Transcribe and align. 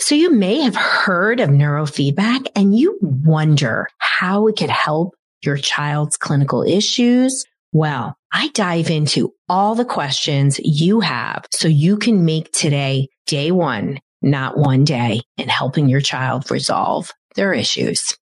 So 0.00 0.14
you 0.14 0.32
may 0.32 0.60
have 0.60 0.76
heard 0.76 1.40
of 1.40 1.50
neurofeedback 1.50 2.46
and 2.54 2.78
you 2.78 2.98
wonder 3.02 3.88
how 3.98 4.46
it 4.46 4.56
could 4.56 4.70
help 4.70 5.14
your 5.42 5.56
child's 5.56 6.16
clinical 6.16 6.62
issues. 6.62 7.44
Well, 7.72 8.16
I 8.32 8.48
dive 8.48 8.90
into 8.90 9.34
all 9.48 9.74
the 9.74 9.84
questions 9.84 10.60
you 10.62 11.00
have 11.00 11.46
so 11.50 11.68
you 11.68 11.96
can 11.96 12.24
make 12.24 12.52
today 12.52 13.08
day 13.26 13.50
one, 13.50 13.98
not 14.22 14.56
one 14.56 14.84
day 14.84 15.20
in 15.36 15.48
helping 15.48 15.88
your 15.88 16.00
child 16.00 16.50
resolve 16.50 17.10
their 17.34 17.52
issues. 17.52 18.16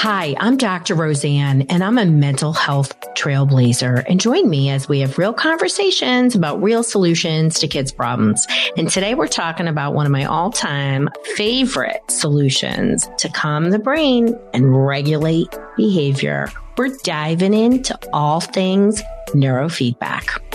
Hi, 0.00 0.36
I'm 0.38 0.56
Dr. 0.56 0.94
Roseann, 0.94 1.66
and 1.70 1.82
I'm 1.82 1.98
a 1.98 2.06
mental 2.06 2.52
health 2.52 2.94
trailblazer. 3.14 4.04
And 4.08 4.20
join 4.20 4.48
me 4.48 4.70
as 4.70 4.88
we 4.88 5.00
have 5.00 5.18
real 5.18 5.32
conversations 5.32 6.36
about 6.36 6.62
real 6.62 6.84
solutions 6.84 7.58
to 7.58 7.66
kids' 7.66 7.90
problems. 7.90 8.46
And 8.76 8.88
today 8.88 9.16
we're 9.16 9.26
talking 9.26 9.66
about 9.66 9.94
one 9.94 10.06
of 10.06 10.12
my 10.12 10.24
all 10.24 10.52
time 10.52 11.08
favorite 11.34 12.00
solutions 12.08 13.10
to 13.18 13.28
calm 13.28 13.70
the 13.70 13.80
brain 13.80 14.38
and 14.54 14.86
regulate 14.86 15.58
behavior. 15.76 16.48
We're 16.76 16.96
diving 17.02 17.52
into 17.52 17.98
all 18.12 18.40
things 18.40 19.02
neurofeedback. 19.30 20.47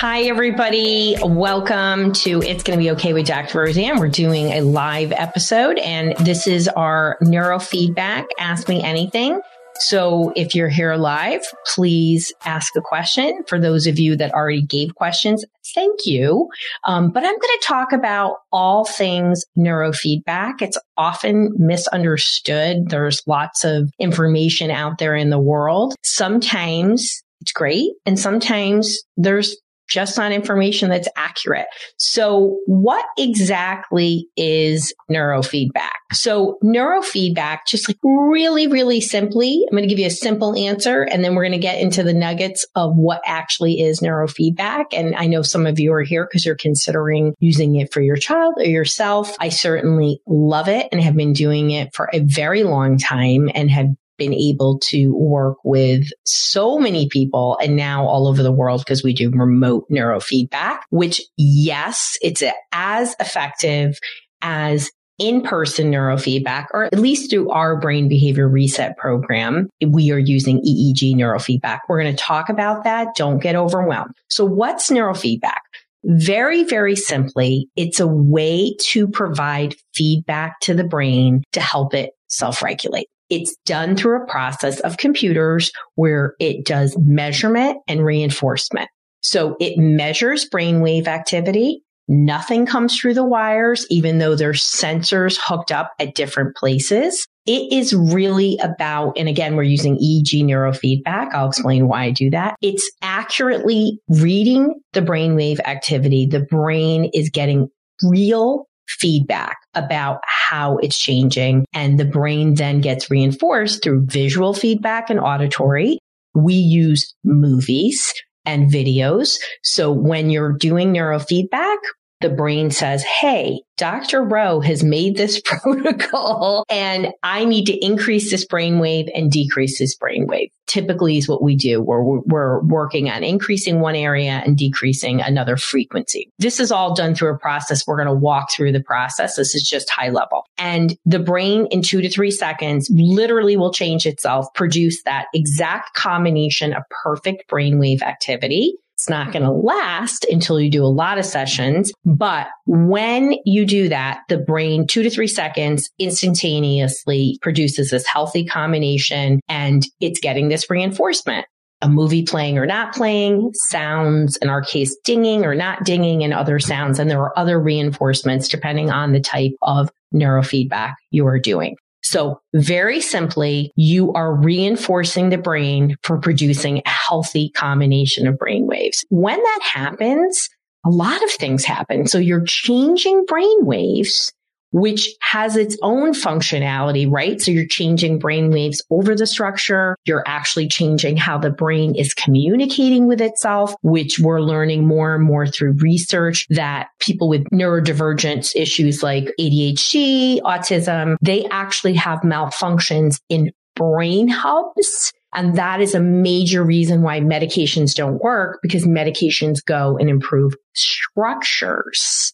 Hi, 0.00 0.22
everybody. 0.22 1.16
Welcome 1.24 2.12
to 2.12 2.40
It's 2.40 2.62
Going 2.62 2.78
to 2.78 2.84
Be 2.84 2.92
Okay 2.92 3.12
with 3.12 3.26
Dr. 3.26 3.58
Roseann. 3.58 3.98
We're 3.98 4.06
doing 4.06 4.52
a 4.52 4.60
live 4.60 5.10
episode, 5.10 5.76
and 5.78 6.16
this 6.18 6.46
is 6.46 6.68
our 6.68 7.18
neurofeedback 7.20 8.26
Ask 8.38 8.68
Me 8.68 8.80
Anything. 8.80 9.40
So 9.80 10.32
if 10.36 10.54
you're 10.54 10.68
here 10.68 10.94
live, 10.94 11.42
please 11.74 12.32
ask 12.44 12.76
a 12.76 12.80
question. 12.80 13.42
For 13.48 13.58
those 13.58 13.88
of 13.88 13.98
you 13.98 14.14
that 14.18 14.32
already 14.34 14.62
gave 14.62 14.94
questions, 14.94 15.44
thank 15.74 16.06
you. 16.06 16.48
Um, 16.84 17.10
but 17.10 17.24
I'm 17.24 17.36
going 17.36 17.58
to 17.58 17.64
talk 17.66 17.92
about 17.92 18.36
all 18.52 18.84
things 18.84 19.44
neurofeedback. 19.58 20.62
It's 20.62 20.78
often 20.96 21.50
misunderstood. 21.58 22.90
There's 22.90 23.20
lots 23.26 23.64
of 23.64 23.90
information 23.98 24.70
out 24.70 24.98
there 24.98 25.16
in 25.16 25.30
the 25.30 25.40
world. 25.40 25.96
Sometimes 26.04 27.20
it's 27.40 27.52
great. 27.52 27.90
And 28.06 28.18
sometimes 28.18 29.02
there's 29.16 29.56
just 29.88 30.18
on 30.18 30.32
information 30.32 30.90
that's 30.90 31.08
accurate. 31.16 31.66
So 31.96 32.58
what 32.66 33.04
exactly 33.16 34.28
is 34.36 34.94
neurofeedback? 35.10 35.90
So 36.12 36.58
neurofeedback, 36.62 37.60
just 37.66 37.88
like 37.88 37.98
really, 38.02 38.66
really 38.66 39.00
simply, 39.00 39.64
I'm 39.68 39.76
going 39.76 39.82
to 39.82 39.88
give 39.88 39.98
you 39.98 40.06
a 40.06 40.10
simple 40.10 40.56
answer 40.56 41.02
and 41.02 41.24
then 41.24 41.34
we're 41.34 41.44
going 41.44 41.52
to 41.52 41.58
get 41.58 41.80
into 41.80 42.02
the 42.02 42.14
nuggets 42.14 42.66
of 42.74 42.96
what 42.96 43.20
actually 43.26 43.80
is 43.80 44.00
neurofeedback. 44.00 44.86
And 44.92 45.14
I 45.16 45.26
know 45.26 45.42
some 45.42 45.66
of 45.66 45.78
you 45.78 45.92
are 45.92 46.02
here 46.02 46.26
because 46.26 46.46
you're 46.46 46.56
considering 46.56 47.34
using 47.40 47.76
it 47.76 47.92
for 47.92 48.00
your 48.00 48.16
child 48.16 48.54
or 48.58 48.64
yourself. 48.64 49.36
I 49.40 49.48
certainly 49.48 50.20
love 50.26 50.68
it 50.68 50.88
and 50.92 51.00
have 51.00 51.16
been 51.16 51.32
doing 51.32 51.70
it 51.70 51.94
for 51.94 52.08
a 52.12 52.20
very 52.20 52.64
long 52.64 52.98
time 52.98 53.50
and 53.54 53.70
have 53.70 53.88
been 54.18 54.34
able 54.34 54.78
to 54.80 55.14
work 55.14 55.56
with 55.64 56.08
so 56.24 56.78
many 56.78 57.08
people 57.08 57.58
and 57.62 57.76
now 57.76 58.06
all 58.06 58.26
over 58.26 58.42
the 58.42 58.52
world 58.52 58.80
because 58.80 59.02
we 59.02 59.14
do 59.14 59.30
remote 59.30 59.86
neurofeedback, 59.90 60.80
which 60.90 61.22
yes, 61.36 62.18
it's 62.20 62.42
as 62.72 63.14
effective 63.20 63.98
as 64.42 64.90
in-person 65.18 65.90
neurofeedback, 65.90 66.66
or 66.72 66.84
at 66.84 66.98
least 66.98 67.30
through 67.30 67.50
our 67.50 67.80
brain 67.80 68.08
behavior 68.08 68.48
reset 68.48 68.96
program, 68.96 69.68
we 69.84 70.12
are 70.12 70.18
using 70.18 70.58
EEG 70.58 71.14
neurofeedback. 71.16 71.80
We're 71.88 72.00
going 72.00 72.14
to 72.14 72.22
talk 72.22 72.48
about 72.48 72.84
that. 72.84 73.08
Don't 73.16 73.42
get 73.42 73.56
overwhelmed. 73.56 74.14
So 74.28 74.44
what's 74.44 74.90
neurofeedback? 74.90 75.58
Very, 76.04 76.62
very 76.62 76.94
simply, 76.94 77.68
it's 77.74 77.98
a 77.98 78.06
way 78.06 78.76
to 78.90 79.08
provide 79.08 79.74
feedback 79.94 80.60
to 80.60 80.74
the 80.74 80.84
brain 80.84 81.42
to 81.52 81.60
help 81.60 81.94
it 81.94 82.10
self-regulate. 82.28 83.08
It's 83.30 83.56
done 83.64 83.96
through 83.96 84.22
a 84.22 84.26
process 84.26 84.80
of 84.80 84.96
computers 84.96 85.70
where 85.94 86.34
it 86.38 86.64
does 86.64 86.96
measurement 86.98 87.78
and 87.86 88.04
reinforcement. 88.04 88.88
So 89.20 89.56
it 89.60 89.78
measures 89.78 90.48
brainwave 90.48 91.06
activity. 91.06 91.82
Nothing 92.10 92.64
comes 92.64 92.98
through 92.98 93.14
the 93.14 93.24
wires, 93.24 93.86
even 93.90 94.18
though 94.18 94.34
there's 94.34 94.64
sensors 94.64 95.38
hooked 95.42 95.70
up 95.70 95.92
at 95.98 96.14
different 96.14 96.56
places. 96.56 97.26
It 97.44 97.72
is 97.72 97.92
really 97.92 98.58
about, 98.62 99.18
and 99.18 99.28
again, 99.28 99.56
we're 99.56 99.64
using 99.64 99.96
EEG 99.96 100.42
neurofeedback. 100.44 101.34
I'll 101.34 101.48
explain 101.48 101.86
why 101.86 102.04
I 102.04 102.10
do 102.10 102.30
that. 102.30 102.54
It's 102.62 102.90
accurately 103.02 104.00
reading 104.08 104.74
the 104.94 105.02
brainwave 105.02 105.60
activity. 105.60 106.26
The 106.26 106.40
brain 106.40 107.10
is 107.12 107.28
getting 107.28 107.68
real 108.02 108.66
feedback 108.88 109.58
about 109.74 110.20
how 110.24 110.78
it's 110.78 110.98
changing. 110.98 111.64
And 111.72 111.98
the 111.98 112.04
brain 112.04 112.54
then 112.54 112.80
gets 112.80 113.10
reinforced 113.10 113.82
through 113.82 114.06
visual 114.06 114.54
feedback 114.54 115.10
and 115.10 115.20
auditory. 115.20 115.98
We 116.34 116.54
use 116.54 117.14
movies 117.24 118.12
and 118.44 118.70
videos. 118.72 119.38
So 119.62 119.92
when 119.92 120.30
you're 120.30 120.52
doing 120.52 120.92
neurofeedback, 120.94 121.76
the 122.20 122.28
brain 122.28 122.70
says, 122.70 123.02
Hey, 123.02 123.62
Dr. 123.76 124.22
Rowe 124.22 124.60
has 124.60 124.82
made 124.82 125.16
this 125.16 125.40
protocol 125.44 126.64
and 126.68 127.08
I 127.22 127.44
need 127.44 127.66
to 127.66 127.84
increase 127.84 128.30
this 128.30 128.46
brainwave 128.46 129.08
and 129.14 129.30
decrease 129.30 129.78
this 129.78 129.96
brainwave. 129.96 130.50
Typically 130.66 131.16
is 131.16 131.28
what 131.28 131.42
we 131.42 131.56
do. 131.56 131.80
We're, 131.80 132.02
we're 132.02 132.60
working 132.60 133.08
on 133.08 133.24
increasing 133.24 133.80
one 133.80 133.94
area 133.94 134.42
and 134.44 134.58
decreasing 134.58 135.20
another 135.20 135.56
frequency. 135.56 136.30
This 136.38 136.60
is 136.60 136.70
all 136.70 136.94
done 136.94 137.14
through 137.14 137.34
a 137.34 137.38
process. 137.38 137.86
We're 137.86 137.96
going 137.96 138.08
to 138.08 138.12
walk 138.12 138.50
through 138.52 138.72
the 138.72 138.82
process. 138.82 139.36
This 139.36 139.54
is 139.54 139.62
just 139.62 139.88
high 139.88 140.10
level 140.10 140.44
and 140.58 140.96
the 141.06 141.20
brain 141.20 141.66
in 141.70 141.82
two 141.82 142.02
to 142.02 142.10
three 142.10 142.30
seconds 142.30 142.90
literally 142.92 143.56
will 143.56 143.72
change 143.72 144.06
itself, 144.06 144.52
produce 144.54 145.02
that 145.04 145.26
exact 145.32 145.94
combination 145.94 146.72
of 146.72 146.82
perfect 147.02 147.48
brainwave 147.48 148.02
activity 148.02 148.74
it's 148.98 149.08
not 149.08 149.30
going 149.30 149.44
to 149.44 149.52
last 149.52 150.26
until 150.28 150.60
you 150.60 150.68
do 150.68 150.84
a 150.84 150.86
lot 150.86 151.18
of 151.18 151.24
sessions. 151.24 151.92
But 152.04 152.48
when 152.66 153.36
you 153.44 153.64
do 153.64 153.88
that, 153.90 154.22
the 154.28 154.38
brain 154.38 154.88
two 154.88 155.04
to 155.04 155.10
three 155.10 155.28
seconds 155.28 155.88
instantaneously 156.00 157.38
produces 157.40 157.90
this 157.90 158.04
healthy 158.04 158.44
combination 158.44 159.38
and 159.48 159.84
it's 160.00 160.18
getting 160.18 160.48
this 160.48 160.68
reinforcement 160.68 161.46
a 161.80 161.88
movie 161.88 162.24
playing 162.24 162.58
or 162.58 162.66
not 162.66 162.92
playing, 162.92 163.52
sounds, 163.68 164.36
in 164.38 164.48
our 164.48 164.62
case, 164.62 164.96
dinging 165.04 165.44
or 165.44 165.54
not 165.54 165.84
dinging 165.84 166.24
and 166.24 166.34
other 166.34 166.58
sounds. 166.58 166.98
And 166.98 167.08
there 167.08 167.20
are 167.20 167.38
other 167.38 167.60
reinforcements 167.60 168.48
depending 168.48 168.90
on 168.90 169.12
the 169.12 169.20
type 169.20 169.52
of 169.62 169.88
neurofeedback 170.12 170.94
you 171.12 171.24
are 171.28 171.38
doing. 171.38 171.76
So 172.08 172.40
very 172.54 173.02
simply, 173.02 173.70
you 173.76 174.14
are 174.14 174.34
reinforcing 174.34 175.28
the 175.28 175.36
brain 175.36 175.98
for 176.02 176.18
producing 176.18 176.78
a 176.78 176.88
healthy 176.88 177.50
combination 177.50 178.26
of 178.26 178.38
brain 178.38 178.66
waves. 178.66 179.04
When 179.10 179.36
that 179.36 179.60
happens, 179.62 180.48
a 180.86 180.88
lot 180.88 181.22
of 181.22 181.30
things 181.32 181.66
happen. 181.66 182.06
So 182.06 182.16
you're 182.16 182.44
changing 182.46 183.26
brain 183.26 183.66
waves 183.66 184.32
which 184.70 185.08
has 185.20 185.56
its 185.56 185.76
own 185.82 186.12
functionality, 186.12 187.10
right? 187.10 187.40
So 187.40 187.50
you're 187.50 187.66
changing 187.66 188.18
brain 188.18 188.50
waves 188.50 188.82
over 188.90 189.14
the 189.14 189.26
structure. 189.26 189.96
You're 190.04 190.24
actually 190.26 190.68
changing 190.68 191.16
how 191.16 191.38
the 191.38 191.50
brain 191.50 191.94
is 191.94 192.14
communicating 192.14 193.06
with 193.06 193.20
itself, 193.20 193.74
which 193.82 194.18
we're 194.18 194.40
learning 194.40 194.86
more 194.86 195.14
and 195.14 195.24
more 195.24 195.46
through 195.46 195.76
research 195.78 196.46
that 196.50 196.88
people 197.00 197.28
with 197.28 197.44
neurodivergence 197.50 198.54
issues 198.54 199.02
like 199.02 199.32
ADHD, 199.40 200.40
autism, 200.42 201.16
they 201.22 201.46
actually 201.46 201.94
have 201.94 202.20
malfunctions 202.20 203.20
in 203.28 203.52
brain 203.74 204.28
hubs. 204.28 205.12
And 205.34 205.56
that 205.56 205.80
is 205.80 205.94
a 205.94 206.00
major 206.00 206.64
reason 206.64 207.02
why 207.02 207.20
medications 207.20 207.94
don't 207.94 208.20
work 208.22 208.60
because 208.62 208.86
medications 208.86 209.64
go 209.64 209.96
and 209.98 210.08
improve 210.08 210.54
structures 210.74 212.32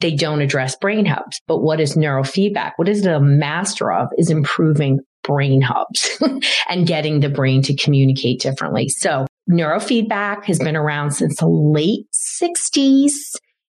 they 0.00 0.14
don't 0.14 0.40
address 0.40 0.76
brain 0.76 1.04
hubs. 1.06 1.40
But 1.46 1.62
what 1.62 1.80
is 1.80 1.96
neurofeedback? 1.96 2.72
What 2.76 2.88
is 2.88 3.02
the 3.02 3.20
master 3.20 3.92
of 3.92 4.08
is 4.16 4.30
improving 4.30 5.00
brain 5.24 5.60
hubs 5.60 6.22
and 6.68 6.86
getting 6.86 7.20
the 7.20 7.28
brain 7.28 7.62
to 7.62 7.76
communicate 7.76 8.40
differently. 8.40 8.88
So 8.88 9.26
neurofeedback 9.50 10.44
has 10.44 10.58
been 10.58 10.76
around 10.76 11.12
since 11.12 11.38
the 11.38 11.48
late 11.48 12.06
60s. 12.42 13.12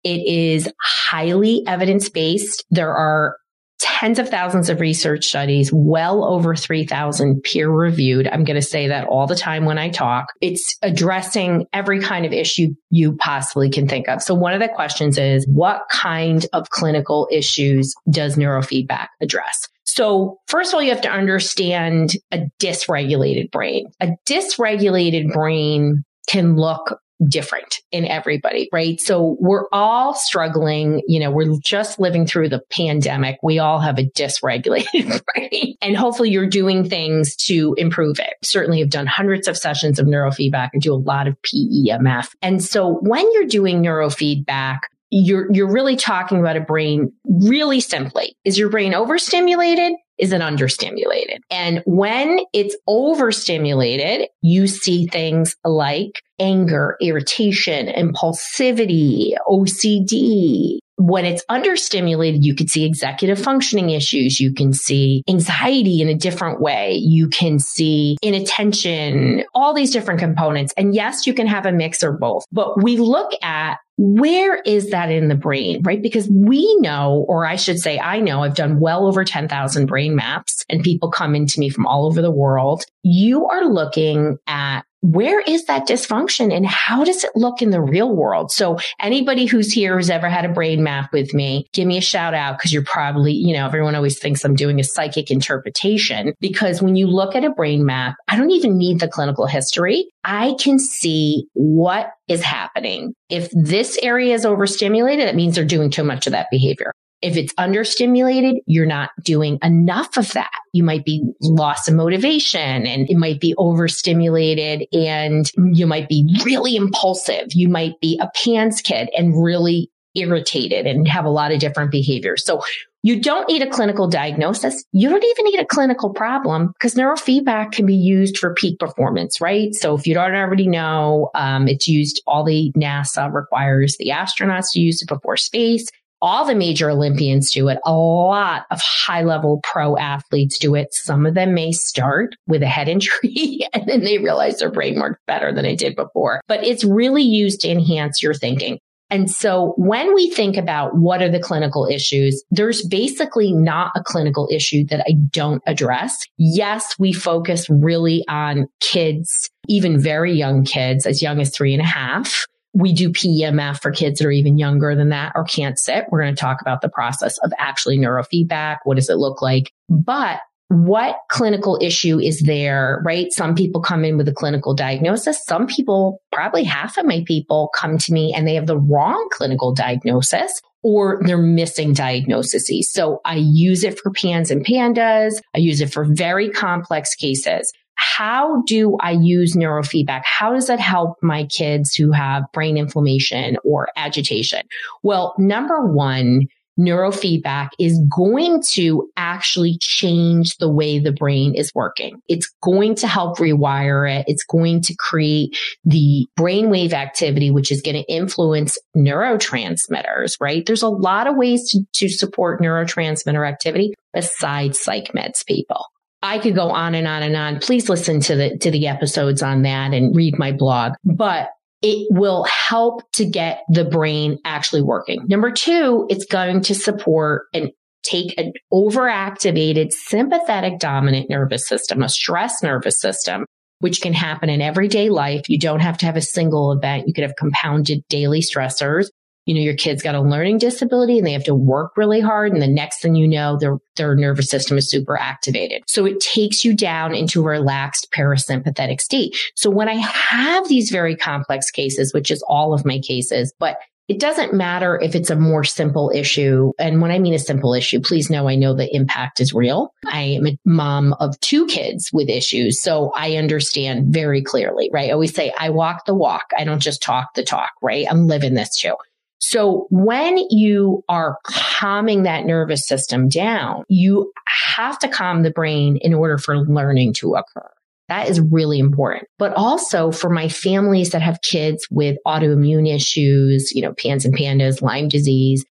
It 0.03 0.25
is 0.27 0.71
highly 0.81 1.63
evidence 1.67 2.09
based. 2.09 2.63
There 2.69 2.93
are 2.93 3.35
tens 3.79 4.19
of 4.19 4.29
thousands 4.29 4.69
of 4.69 4.79
research 4.79 5.25
studies, 5.25 5.71
well 5.73 6.23
over 6.23 6.55
3,000 6.55 7.41
peer 7.43 7.69
reviewed. 7.69 8.27
I'm 8.27 8.43
going 8.43 8.55
to 8.55 8.61
say 8.61 8.87
that 8.87 9.07
all 9.07 9.27
the 9.27 9.35
time 9.35 9.65
when 9.65 9.77
I 9.77 9.89
talk. 9.89 10.27
It's 10.41 10.77
addressing 10.81 11.65
every 11.73 12.01
kind 12.01 12.25
of 12.25 12.33
issue 12.33 12.75
you 12.89 13.15
possibly 13.15 13.69
can 13.69 13.87
think 13.87 14.07
of. 14.07 14.21
So 14.21 14.35
one 14.35 14.53
of 14.53 14.59
the 14.59 14.67
questions 14.67 15.17
is, 15.17 15.47
what 15.47 15.83
kind 15.91 16.45
of 16.53 16.69
clinical 16.69 17.27
issues 17.31 17.93
does 18.09 18.35
neurofeedback 18.35 19.07
address? 19.21 19.67
So 19.85 20.39
first 20.47 20.71
of 20.71 20.75
all, 20.75 20.83
you 20.83 20.91
have 20.91 21.01
to 21.01 21.11
understand 21.11 22.13
a 22.31 22.43
dysregulated 22.59 23.49
brain. 23.51 23.87
A 23.99 24.09
dysregulated 24.27 25.33
brain 25.33 26.03
can 26.27 26.55
look 26.55 26.99
different 27.27 27.81
in 27.91 28.05
everybody, 28.05 28.69
right? 28.71 28.99
So 28.99 29.37
we're 29.39 29.67
all 29.71 30.13
struggling. 30.13 31.01
You 31.07 31.19
know, 31.19 31.31
we're 31.31 31.57
just 31.63 31.99
living 31.99 32.25
through 32.25 32.49
the 32.49 32.61
pandemic. 32.71 33.37
We 33.43 33.59
all 33.59 33.79
have 33.79 33.99
a 33.99 34.03
dysregulated 34.03 35.21
brain 35.33 35.75
and 35.81 35.95
hopefully 35.95 36.29
you're 36.29 36.47
doing 36.47 36.87
things 36.89 37.35
to 37.35 37.73
improve 37.77 38.19
it. 38.19 38.33
Certainly 38.43 38.79
have 38.79 38.89
done 38.89 39.07
hundreds 39.07 39.47
of 39.47 39.57
sessions 39.57 39.99
of 39.99 40.07
neurofeedback 40.07 40.69
and 40.73 40.81
do 40.81 40.93
a 40.93 40.95
lot 40.95 41.27
of 41.27 41.35
PEMF. 41.41 42.29
And 42.41 42.63
so 42.63 42.99
when 43.01 43.31
you're 43.33 43.45
doing 43.45 43.81
neurofeedback, 43.81 44.79
you're, 45.11 45.51
you're 45.51 45.71
really 45.71 45.95
talking 45.95 46.39
about 46.39 46.55
a 46.55 46.61
brain 46.61 47.11
really 47.25 47.79
simply. 47.79 48.35
Is 48.45 48.59
your 48.59 48.69
brain 48.69 48.93
overstimulated? 48.93 49.93
Is 50.19 50.33
it 50.33 50.41
understimulated? 50.41 51.39
And 51.49 51.81
when 51.85 52.41
it's 52.53 52.75
overstimulated, 52.87 54.27
you 54.41 54.67
see 54.67 55.07
things 55.07 55.55
like 55.63 56.21
anger, 56.39 56.97
irritation, 57.01 57.87
impulsivity, 57.87 59.33
OCD, 59.47 60.79
when 60.99 61.23
it's 61.23 61.45
understimulated, 61.49 62.39
you 62.41 62.53
can 62.53 62.67
see 62.67 62.83
executive 62.85 63.39
functioning 63.41 63.89
issues. 63.89 64.39
You 64.39 64.53
can 64.53 64.73
see 64.73 65.23
anxiety 65.29 66.01
in 66.01 66.09
a 66.09 66.13
different 66.13 66.59
way. 66.59 66.95
You 66.95 67.29
can 67.29 67.57
see 67.57 68.17
inattention, 68.21 69.45
all 69.55 69.73
these 69.73 69.91
different 69.91 70.19
components. 70.19 70.73
And 70.75 70.93
yes, 70.93 71.25
you 71.25 71.33
can 71.33 71.47
have 71.47 71.65
a 71.65 71.71
mix 71.71 72.03
or 72.03 72.11
both, 72.11 72.43
but 72.51 72.83
we 72.83 72.97
look 72.97 73.31
at 73.41 73.77
where 73.97 74.55
is 74.61 74.91
that 74.91 75.09
in 75.09 75.27
the 75.27 75.35
brain, 75.35 75.81
right? 75.83 76.01
Because 76.01 76.29
we 76.29 76.73
know, 76.79 77.25
or 77.27 77.45
I 77.45 77.57
should 77.57 77.79
say, 77.79 77.99
I 77.99 78.19
know 78.19 78.43
I've 78.43 78.55
done 78.55 78.79
well 78.79 79.05
over 79.05 79.25
10,000 79.25 79.85
brain 79.87 80.15
maps 80.15 80.63
and 80.69 80.83
people 80.83 81.11
come 81.11 81.35
into 81.35 81.59
me 81.59 81.69
from 81.69 81.85
all 81.85 82.05
over 82.05 82.21
the 82.21 82.31
world. 82.31 82.83
You 83.03 83.47
are 83.47 83.65
looking 83.65 84.37
at 84.47 84.83
where 85.01 85.39
is 85.39 85.65
that 85.65 85.87
dysfunction 85.87 86.53
and 86.53 86.65
how 86.65 87.03
does 87.03 87.23
it 87.23 87.31
look 87.35 87.61
in 87.61 87.69
the 87.69 87.81
real 87.81 88.13
world? 88.13 88.51
So 88.51 88.77
anybody 88.99 89.45
who's 89.45 89.71
here 89.71 89.97
who's 89.97 90.09
ever 90.09 90.29
had 90.29 90.45
a 90.45 90.49
brain 90.49 90.83
map 90.83 91.11
with 91.13 91.33
me, 91.33 91.67
give 91.73 91.87
me 91.87 91.97
a 91.97 92.01
shout 92.01 92.33
out 92.33 92.57
because 92.57 92.73
you're 92.73 92.83
probably, 92.83 93.33
you 93.33 93.53
know, 93.53 93.65
everyone 93.65 93.95
always 93.95 94.19
thinks 94.19 94.43
I'm 94.43 94.55
doing 94.55 94.79
a 94.79 94.83
psychic 94.83 95.31
interpretation 95.31 96.33
because 96.39 96.81
when 96.81 96.95
you 96.95 97.07
look 97.07 97.35
at 97.35 97.45
a 97.45 97.49
brain 97.49 97.85
map, 97.85 98.15
I 98.27 98.35
don't 98.35 98.51
even 98.51 98.77
need 98.77 98.99
the 98.99 99.07
clinical 99.07 99.45
history. 99.45 100.09
I 100.23 100.55
can 100.59 100.79
see 100.79 101.47
what 101.53 102.11
is 102.27 102.43
happening. 102.43 103.13
If 103.29 103.49
this 103.51 103.97
area 104.01 104.33
is 104.33 104.45
overstimulated, 104.45 105.27
it 105.27 105.35
means 105.35 105.55
they're 105.55 105.65
doing 105.65 105.91
too 105.91 106.03
much 106.03 106.27
of 106.27 106.31
that 106.31 106.47
behavior. 106.51 106.93
If 107.21 107.35
it's 107.35 107.53
understimulated, 107.55 108.59
you're 108.65 108.85
not 108.85 109.11
doing 109.23 109.59
enough 109.61 110.17
of 110.17 110.31
that. 110.33 110.51
You 110.71 110.83
might 110.83 111.03
be 111.03 111.23
loss 111.41 111.87
of 111.87 111.95
motivation 111.95 112.87
and 112.87 113.09
it 113.09 113.17
might 113.17 113.41
be 113.41 113.53
overstimulated 113.57 114.87
and 114.93 115.51
you 115.73 115.85
might 115.85 116.07
be 116.07 116.25
really 116.45 116.75
impulsive. 116.75 117.47
You 117.53 117.67
might 117.67 117.99
be 117.99 118.19
a 118.21 118.29
PANS 118.35 118.81
kid 118.81 119.09
and 119.17 119.43
really 119.43 119.91
irritated 120.15 120.87
and 120.87 121.07
have 121.07 121.25
a 121.25 121.29
lot 121.29 121.51
of 121.51 121.59
different 121.59 121.91
behaviors. 121.91 122.43
So 122.43 122.61
you 123.01 123.21
don't 123.21 123.47
need 123.47 123.61
a 123.61 123.69
clinical 123.69 124.07
diagnosis. 124.07 124.83
You 124.91 125.09
don't 125.09 125.23
even 125.23 125.45
need 125.45 125.59
a 125.59 125.65
clinical 125.65 126.09
problem 126.09 126.73
because 126.73 126.95
neurofeedback 126.95 127.71
can 127.71 127.85
be 127.85 127.95
used 127.95 128.37
for 128.37 128.53
peak 128.53 128.79
performance, 128.79 129.39
right? 129.39 129.73
So 129.73 129.95
if 129.95 130.05
you 130.05 130.13
don't 130.13 130.35
already 130.35 130.67
know, 130.67 131.29
um, 131.35 131.67
it's 131.67 131.87
used, 131.87 132.21
all 132.27 132.43
the 132.43 132.73
NASA 132.75 133.31
requires 133.31 133.95
the 133.97 134.09
astronauts 134.09 134.73
to 134.73 134.81
use 134.81 135.01
it 135.01 135.07
before 135.07 135.37
space 135.37 135.87
all 136.21 136.45
the 136.45 136.55
major 136.55 136.89
Olympians 136.89 137.51
do 137.51 137.67
it. 137.69 137.79
A 137.85 137.93
lot 137.93 138.65
of 138.71 138.81
high 138.81 139.23
level 139.23 139.59
pro 139.63 139.97
athletes 139.97 140.57
do 140.57 140.75
it. 140.75 140.93
Some 140.93 141.25
of 141.25 141.33
them 141.33 141.53
may 141.53 141.71
start 141.71 142.35
with 142.47 142.63
a 142.63 142.67
head 142.67 142.87
injury 142.87 143.59
and 143.73 143.87
then 143.87 144.03
they 144.03 144.17
realize 144.17 144.59
their 144.59 144.71
brain 144.71 144.99
worked 144.99 145.25
better 145.25 145.53
than 145.53 145.65
it 145.65 145.79
did 145.79 145.95
before, 145.95 146.41
but 146.47 146.63
it's 146.63 146.83
really 146.83 147.23
used 147.23 147.61
to 147.61 147.69
enhance 147.69 148.21
your 148.21 148.33
thinking. 148.33 148.79
And 149.11 149.29
so 149.29 149.73
when 149.75 150.13
we 150.13 150.29
think 150.29 150.55
about 150.55 150.95
what 150.95 151.23
are 151.23 151.31
the 151.31 151.39
clinical 151.39 151.87
issues, 151.87 152.43
there's 152.51 152.85
basically 152.87 153.51
not 153.51 153.91
a 153.95 154.03
clinical 154.03 154.47
issue 154.51 154.85
that 154.85 155.03
I 155.07 155.13
don't 155.31 155.63
address. 155.65 156.15
Yes, 156.37 156.93
we 156.99 157.11
focus 157.11 157.67
really 157.69 158.23
on 158.29 158.67
kids, 158.81 159.49
even 159.67 159.99
very 159.99 160.33
young 160.33 160.63
kids, 160.63 161.07
as 161.07 161.23
young 161.23 161.41
as 161.41 161.49
three 161.49 161.73
and 161.73 161.81
a 161.81 161.87
half 161.87 162.45
we 162.73 162.93
do 162.93 163.09
PEMF 163.09 163.81
for 163.81 163.91
kids 163.91 164.19
that 164.19 164.27
are 164.27 164.31
even 164.31 164.57
younger 164.57 164.95
than 164.95 165.09
that 165.09 165.31
or 165.35 165.43
can't 165.43 165.79
sit. 165.79 166.05
We're 166.09 166.21
going 166.21 166.35
to 166.35 166.39
talk 166.39 166.61
about 166.61 166.81
the 166.81 166.89
process 166.89 167.37
of 167.39 167.51
actually 167.57 167.97
neurofeedback. 167.97 168.77
What 168.83 168.95
does 168.95 169.09
it 169.09 169.17
look 169.17 169.41
like? 169.41 169.71
But 169.89 170.39
what 170.69 171.17
clinical 171.29 171.79
issue 171.81 172.19
is 172.19 172.41
there, 172.41 173.01
right? 173.03 173.31
Some 173.31 173.55
people 173.55 173.81
come 173.81 174.05
in 174.05 174.17
with 174.17 174.27
a 174.27 174.33
clinical 174.33 174.75
diagnosis. 174.75 175.43
Some 175.43 175.65
people, 175.65 176.21
probably 176.31 176.63
half 176.63 176.97
of 176.97 177.05
my 177.05 177.23
people 177.25 177.71
come 177.73 177.97
to 177.97 178.13
me 178.13 178.33
and 178.35 178.47
they 178.47 178.53
have 178.53 178.67
the 178.67 178.77
wrong 178.77 179.27
clinical 179.31 179.73
diagnosis 179.73 180.61
or 180.83 181.21
they're 181.25 181.39
missing 181.39 181.93
diagnoses. 181.93 182.69
So 182.93 183.19
I 183.25 183.35
use 183.35 183.83
it 183.83 183.99
for 183.99 184.11
PANS 184.11 184.51
and 184.51 184.63
PANDAS. 184.63 185.41
I 185.55 185.57
use 185.57 185.81
it 185.81 185.91
for 185.91 186.05
very 186.05 186.49
complex 186.49 187.15
cases 187.15 187.73
how 187.99 188.63
do 188.65 188.95
I 189.01 189.11
use 189.11 189.55
neurofeedback? 189.55 190.21
How 190.23 190.53
does 190.53 190.67
that 190.67 190.79
help 190.79 191.17
my 191.21 191.45
kids 191.45 191.93
who 191.93 192.11
have 192.11 192.43
brain 192.53 192.77
inflammation 192.77 193.57
or 193.65 193.89
agitation? 193.97 194.61
Well, 195.03 195.35
number 195.37 195.85
one, 195.85 196.47
neurofeedback 196.79 197.69
is 197.77 197.99
going 198.15 198.63
to 198.71 199.11
actually 199.17 199.77
change 199.81 200.55
the 200.57 200.69
way 200.69 200.97
the 200.97 201.11
brain 201.11 201.53
is 201.53 201.75
working. 201.75 202.21
It's 202.29 202.49
going 202.63 202.95
to 202.95 203.07
help 203.07 203.37
rewire 203.37 204.09
it. 204.09 204.23
It's 204.29 204.45
going 204.45 204.81
to 204.83 204.95
create 204.95 205.57
the 205.83 206.25
brainwave 206.39 206.93
activity, 206.93 207.51
which 207.51 207.69
is 207.69 207.81
going 207.81 207.97
to 207.97 208.11
influence 208.11 208.79
neurotransmitters, 208.95 210.37
right? 210.39 210.65
There's 210.65 210.83
a 210.83 210.87
lot 210.87 211.27
of 211.27 211.35
ways 211.35 211.69
to, 211.71 211.81
to 211.95 212.07
support 212.07 212.61
neurotransmitter 212.61 213.45
activity 213.45 213.93
besides 214.13 214.79
psych 214.79 215.11
meds, 215.11 215.45
people. 215.45 215.85
I 216.21 216.39
could 216.39 216.55
go 216.55 216.69
on 216.69 216.95
and 216.95 217.07
on 217.07 217.23
and 217.23 217.35
on. 217.35 217.59
Please 217.59 217.89
listen 217.89 218.19
to 218.21 218.35
the, 218.35 218.57
to 218.57 218.71
the 218.71 218.87
episodes 218.87 219.41
on 219.41 219.61
that 219.63 219.93
and 219.93 220.15
read 220.15 220.37
my 220.37 220.51
blog, 220.51 220.93
but 221.03 221.49
it 221.81 222.07
will 222.11 222.43
help 222.43 223.09
to 223.13 223.25
get 223.25 223.63
the 223.69 223.85
brain 223.85 224.37
actually 224.43 224.81
working. 224.81 225.25
Number 225.27 225.51
two, 225.51 226.07
it's 226.09 226.25
going 226.25 226.61
to 226.61 226.75
support 226.75 227.43
and 227.53 227.71
take 228.03 228.37
an 228.37 228.53
overactivated 228.73 229.91
sympathetic 229.91 230.79
dominant 230.79 231.29
nervous 231.29 231.67
system, 231.67 232.03
a 232.03 232.09
stress 232.09 232.61
nervous 232.61 232.99
system, 232.99 233.45
which 233.79 234.01
can 234.01 234.13
happen 234.13 234.49
in 234.49 234.61
everyday 234.61 235.09
life. 235.09 235.47
You 235.47 235.59
don't 235.59 235.79
have 235.79 235.97
to 235.99 236.05
have 236.05 236.17
a 236.17 236.21
single 236.21 236.71
event. 236.73 237.07
You 237.07 237.13
could 237.13 237.23
have 237.23 237.35
compounded 237.37 238.03
daily 238.09 238.41
stressors 238.41 239.09
you 239.49 239.55
know, 239.55 239.61
your 239.61 239.73
kid's 239.73 240.03
got 240.03 240.13
a 240.13 240.21
learning 240.21 240.59
disability 240.59 241.17
and 241.17 241.25
they 241.25 241.33
have 241.33 241.43
to 241.43 241.55
work 241.55 241.97
really 241.97 242.19
hard. 242.19 242.53
And 242.53 242.61
the 242.61 242.67
next 242.67 243.01
thing 243.01 243.15
you 243.15 243.27
know, 243.27 243.57
their, 243.57 243.77
their 243.95 244.13
nervous 244.13 244.47
system 244.47 244.77
is 244.77 244.87
super 244.87 245.17
activated. 245.19 245.81
So 245.87 246.05
it 246.05 246.19
takes 246.19 246.63
you 246.63 246.75
down 246.75 247.15
into 247.15 247.41
a 247.41 247.49
relaxed 247.49 248.09
parasympathetic 248.15 249.01
state. 249.01 249.35
So 249.55 249.71
when 249.71 249.89
I 249.89 249.95
have 249.95 250.67
these 250.67 250.91
very 250.91 251.15
complex 251.15 251.71
cases, 251.71 252.13
which 252.13 252.29
is 252.29 252.43
all 252.47 252.75
of 252.75 252.85
my 252.85 252.99
cases, 252.99 253.51
but 253.57 253.79
it 254.07 254.19
doesn't 254.19 254.53
matter 254.53 254.99
if 255.01 255.15
it's 255.15 255.31
a 255.31 255.35
more 255.35 255.63
simple 255.63 256.11
issue. 256.13 256.71
And 256.77 257.01
when 257.01 257.09
I 257.09 257.17
mean 257.17 257.33
a 257.33 257.39
simple 257.39 257.73
issue, 257.73 258.01
please 258.01 258.29
know 258.29 258.47
I 258.47 258.55
know 258.55 258.75
the 258.75 258.95
impact 258.95 259.39
is 259.39 259.51
real. 259.51 259.95
I 260.05 260.21
am 260.21 260.45
a 260.45 260.59
mom 260.63 261.13
of 261.13 261.39
two 261.39 261.65
kids 261.65 262.11
with 262.13 262.29
issues. 262.29 262.83
So 262.83 263.11
I 263.15 263.37
understand 263.37 264.13
very 264.13 264.43
clearly, 264.43 264.91
right? 264.93 265.09
I 265.09 265.13
always 265.13 265.33
say 265.33 265.51
I 265.59 265.71
walk 265.71 266.05
the 266.05 266.13
walk. 266.13 266.51
I 266.55 266.65
don't 266.65 266.81
just 266.81 267.01
talk 267.01 267.33
the 267.33 267.43
talk, 267.43 267.71
right? 267.81 268.05
I'm 268.07 268.27
living 268.27 268.53
this 268.53 268.77
too. 268.77 268.93
So 269.39 269.87
when 269.89 270.37
you 270.49 271.03
are 271.09 271.37
calming 271.43 272.23
that 272.23 272.45
nervous 272.45 272.87
system 272.87 273.29
down, 273.29 273.83
you 273.87 274.31
have 274.75 274.99
to 274.99 275.07
calm 275.07 275.43
the 275.43 275.51
brain 275.51 275.97
in 275.97 276.13
order 276.13 276.37
for 276.37 276.57
learning 276.57 277.13
to 277.15 277.35
occur. 277.35 277.69
That 278.09 278.27
is 278.27 278.41
really 278.41 278.79
important. 278.79 279.27
But 279.37 279.53
also 279.53 280.11
for 280.11 280.29
my 280.29 280.49
families 280.49 281.11
that 281.11 281.21
have 281.21 281.41
kids 281.41 281.87
with 281.91 282.17
autoimmune 282.25 282.93
issues, 282.93 283.71
you 283.71 283.83
know, 283.83 283.93
PANS 283.93 284.25
and 284.25 284.33
PANDAS, 284.33 284.81
Lyme 284.81 285.07
disease, 285.07 285.63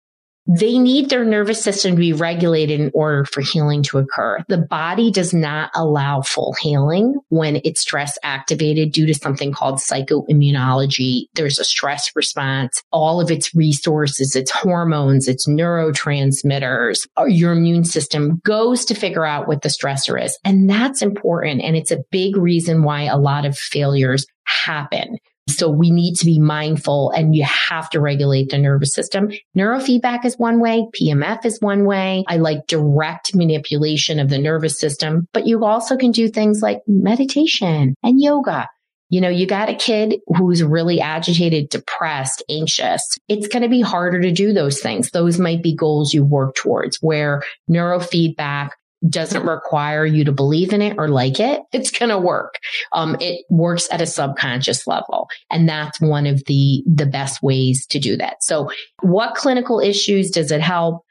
they 0.48 0.78
need 0.78 1.10
their 1.10 1.26
nervous 1.26 1.62
system 1.62 1.92
to 1.92 1.98
be 1.98 2.14
regulated 2.14 2.80
in 2.80 2.92
order 2.94 3.26
for 3.26 3.42
healing 3.42 3.84
to 3.84 3.98
occur. 3.98 4.44
The 4.48 4.58
body 4.58 5.12
does 5.12 5.34
not 5.34 5.72
allow 5.76 6.22
full 6.22 6.54
healing 6.54 7.16
when 7.30 7.62
it's 7.64 7.82
stress 7.82 8.18
activated 8.24 8.92
due 8.92 9.06
to 9.08 9.14
something 9.14 9.52
called 9.52 9.76
psychoimmunology. 9.76 11.26
There's 11.34 11.60
a 11.60 11.64
stress 11.64 12.12
response. 12.16 12.82
All 12.92 13.20
of 13.20 13.30
its 13.30 13.54
resources, 13.54 14.36
its 14.36 14.52
hormones, 14.52 15.28
its 15.28 15.48
neurotransmitters, 15.48 17.08
uh, 17.18 17.26
your 17.26 17.52
immune 17.52 17.84
system 17.84 18.42
goes 18.46 18.86
to 18.86 18.96
figure 18.96 19.26
out 19.26 19.48
what 19.48 19.62
the 19.62 19.70
stressor 19.70 20.22
is. 20.22 20.40
And 20.46 20.70
that's 20.70 21.02
important. 21.02 21.62
And 21.62 21.76
it's 21.76 21.92
a 21.92 22.04
big 22.12 22.38
reason 22.38 22.84
why 22.84 23.04
a 23.04 23.18
lot 23.18 23.46
of 23.46 23.58
failures 23.58 24.26
happen 24.46 25.18
so 25.48 25.70
we 25.70 25.92
need 25.92 26.16
to 26.16 26.26
be 26.26 26.40
mindful 26.40 27.12
and 27.12 27.36
you 27.36 27.44
have 27.44 27.90
to 27.92 28.00
regulate 28.00 28.50
the 28.50 28.58
nervous 28.58 28.94
system. 28.94 29.32
Neurofeedback 29.56 30.26
is 30.26 30.38
one 30.38 30.60
way. 30.60 30.88
PMF 31.00 31.46
is 31.46 31.60
one 31.62 31.86
way. 31.86 32.24
I 32.28 32.38
like 32.38 32.68
direct 32.68 33.36
manipulation 33.36 34.20
of 34.20 34.30
the 34.30 34.38
nervous 34.38 34.80
system, 34.80 35.28
but 35.34 35.48
you 35.48 35.64
also 35.66 35.98
can 35.98 36.12
do 36.12 36.28
things 36.28 36.62
like 36.62 36.82
meditation 36.88 37.96
and 38.04 38.22
yoga. 38.22 38.68
You 39.10 39.22
know, 39.22 39.30
you 39.30 39.46
got 39.46 39.70
a 39.70 39.76
kid 39.76 40.20
who's 40.36 40.62
really 40.62 41.00
agitated, 41.00 41.70
depressed, 41.70 42.44
anxious. 42.50 43.02
It's 43.30 43.48
going 43.48 43.64
to 43.64 43.70
be 43.70 43.80
harder 43.80 44.22
to 44.22 44.32
do 44.32 44.52
those 44.52 44.82
things. 44.82 45.12
Those 45.12 45.40
might 45.40 45.64
be 45.64 45.76
goals 45.76 46.14
you 46.14 46.26
work 46.26 46.56
towards 46.56 46.98
where 46.98 47.42
neurofeedback 47.70 48.72
doesn't 49.08 49.46
require 49.46 50.06
you 50.06 50.24
to 50.26 50.32
believe 50.32 50.74
in 50.74 50.82
it 50.82 50.96
or 50.98 51.08
like 51.08 51.40
it, 51.40 51.62
it's 51.72 51.92
going 51.92 52.10
to 52.10 52.18
work. 52.18 52.56
Um, 52.94 53.16
it 53.20 53.46
works 53.50 53.88
at 53.92 54.02
a 54.02 54.08
subconscious 54.08 54.88
level. 54.88 55.30
And 55.52 55.70
that's 55.70 56.02
one 56.02 56.26
of 56.26 56.44
the, 56.46 56.84
the 56.88 57.06
best 57.06 57.44
ways 57.44 57.86
to 57.88 58.00
do 58.00 58.18
that. 58.18 58.44
So 58.44 58.72
what 59.02 59.36
clinical 59.36 59.80
issues 59.80 60.32
does 60.32 60.52
it 60.52 60.62
help? 60.62 61.04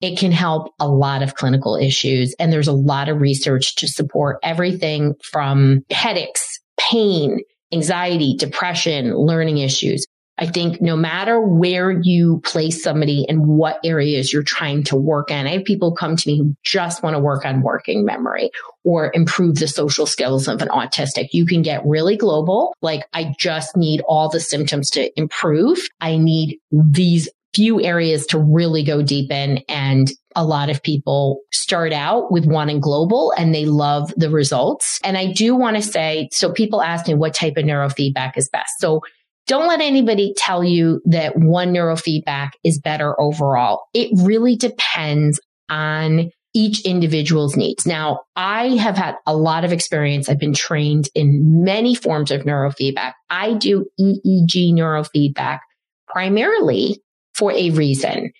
It 0.00 0.18
can 0.18 0.32
help 0.32 0.72
a 0.78 0.88
lot 0.88 1.22
of 1.22 1.34
clinical 1.34 1.76
issues. 1.76 2.34
And 2.38 2.52
there's 2.52 2.68
a 2.68 2.72
lot 2.72 3.08
of 3.08 3.20
research 3.20 3.76
to 3.76 3.88
support 3.88 4.38
everything 4.42 5.14
from 5.22 5.84
headaches, 5.90 6.60
pain, 6.78 7.40
anxiety, 7.72 8.36
depression, 8.36 9.14
learning 9.14 9.58
issues. 9.58 10.06
I 10.38 10.46
think 10.46 10.80
no 10.80 10.96
matter 10.96 11.40
where 11.40 11.90
you 11.90 12.40
place 12.44 12.82
somebody 12.82 13.26
and 13.28 13.46
what 13.46 13.80
areas 13.84 14.32
you're 14.32 14.42
trying 14.42 14.84
to 14.84 14.96
work 14.96 15.30
on, 15.30 15.46
I 15.46 15.54
have 15.54 15.64
people 15.64 15.92
come 15.92 16.16
to 16.16 16.28
me 16.28 16.38
who 16.38 16.54
just 16.62 17.02
want 17.02 17.14
to 17.14 17.20
work 17.20 17.44
on 17.44 17.62
working 17.62 18.04
memory 18.04 18.50
or 18.84 19.10
improve 19.14 19.56
the 19.56 19.68
social 19.68 20.06
skills 20.06 20.46
of 20.46 20.62
an 20.62 20.68
autistic. 20.68 21.28
You 21.32 21.44
can 21.44 21.62
get 21.62 21.84
really 21.84 22.16
global. 22.16 22.74
Like 22.82 23.06
I 23.12 23.34
just 23.38 23.76
need 23.76 24.00
all 24.02 24.28
the 24.28 24.40
symptoms 24.40 24.90
to 24.90 25.10
improve. 25.18 25.78
I 26.00 26.16
need 26.16 26.58
these 26.70 27.28
few 27.54 27.82
areas 27.82 28.26
to 28.26 28.38
really 28.38 28.84
go 28.84 29.02
deep 29.02 29.32
in. 29.32 29.58
And 29.68 30.08
a 30.36 30.44
lot 30.44 30.70
of 30.70 30.82
people 30.82 31.40
start 31.52 31.92
out 31.92 32.30
with 32.30 32.46
wanting 32.46 32.78
global 32.78 33.32
and 33.36 33.52
they 33.52 33.64
love 33.64 34.12
the 34.16 34.30
results. 34.30 35.00
And 35.02 35.18
I 35.18 35.32
do 35.32 35.56
want 35.56 35.76
to 35.76 35.82
say, 35.82 36.28
so 36.30 36.52
people 36.52 36.80
ask 36.80 37.08
me 37.08 37.14
what 37.14 37.34
type 37.34 37.56
of 37.56 37.64
neurofeedback 37.64 38.36
is 38.36 38.48
best. 38.48 38.70
So 38.78 39.00
don't 39.48 39.66
let 39.66 39.80
anybody 39.80 40.34
tell 40.36 40.62
you 40.62 41.00
that 41.06 41.36
one 41.36 41.72
neurofeedback 41.72 42.50
is 42.62 42.78
better 42.78 43.20
overall. 43.20 43.86
It 43.94 44.10
really 44.22 44.54
depends 44.54 45.40
on 45.70 46.30
each 46.54 46.84
individual's 46.84 47.56
needs. 47.56 47.86
Now, 47.86 48.20
I 48.36 48.68
have 48.76 48.96
had 48.96 49.16
a 49.26 49.36
lot 49.36 49.64
of 49.64 49.72
experience. 49.72 50.28
I've 50.28 50.38
been 50.38 50.54
trained 50.54 51.08
in 51.14 51.64
many 51.64 51.94
forms 51.94 52.30
of 52.30 52.42
neurofeedback. 52.42 53.12
I 53.30 53.54
do 53.54 53.86
EEG 54.00 54.72
neurofeedback 54.72 55.60
primarily 56.06 57.02
for 57.34 57.52
a 57.52 57.70
reason 57.70 58.32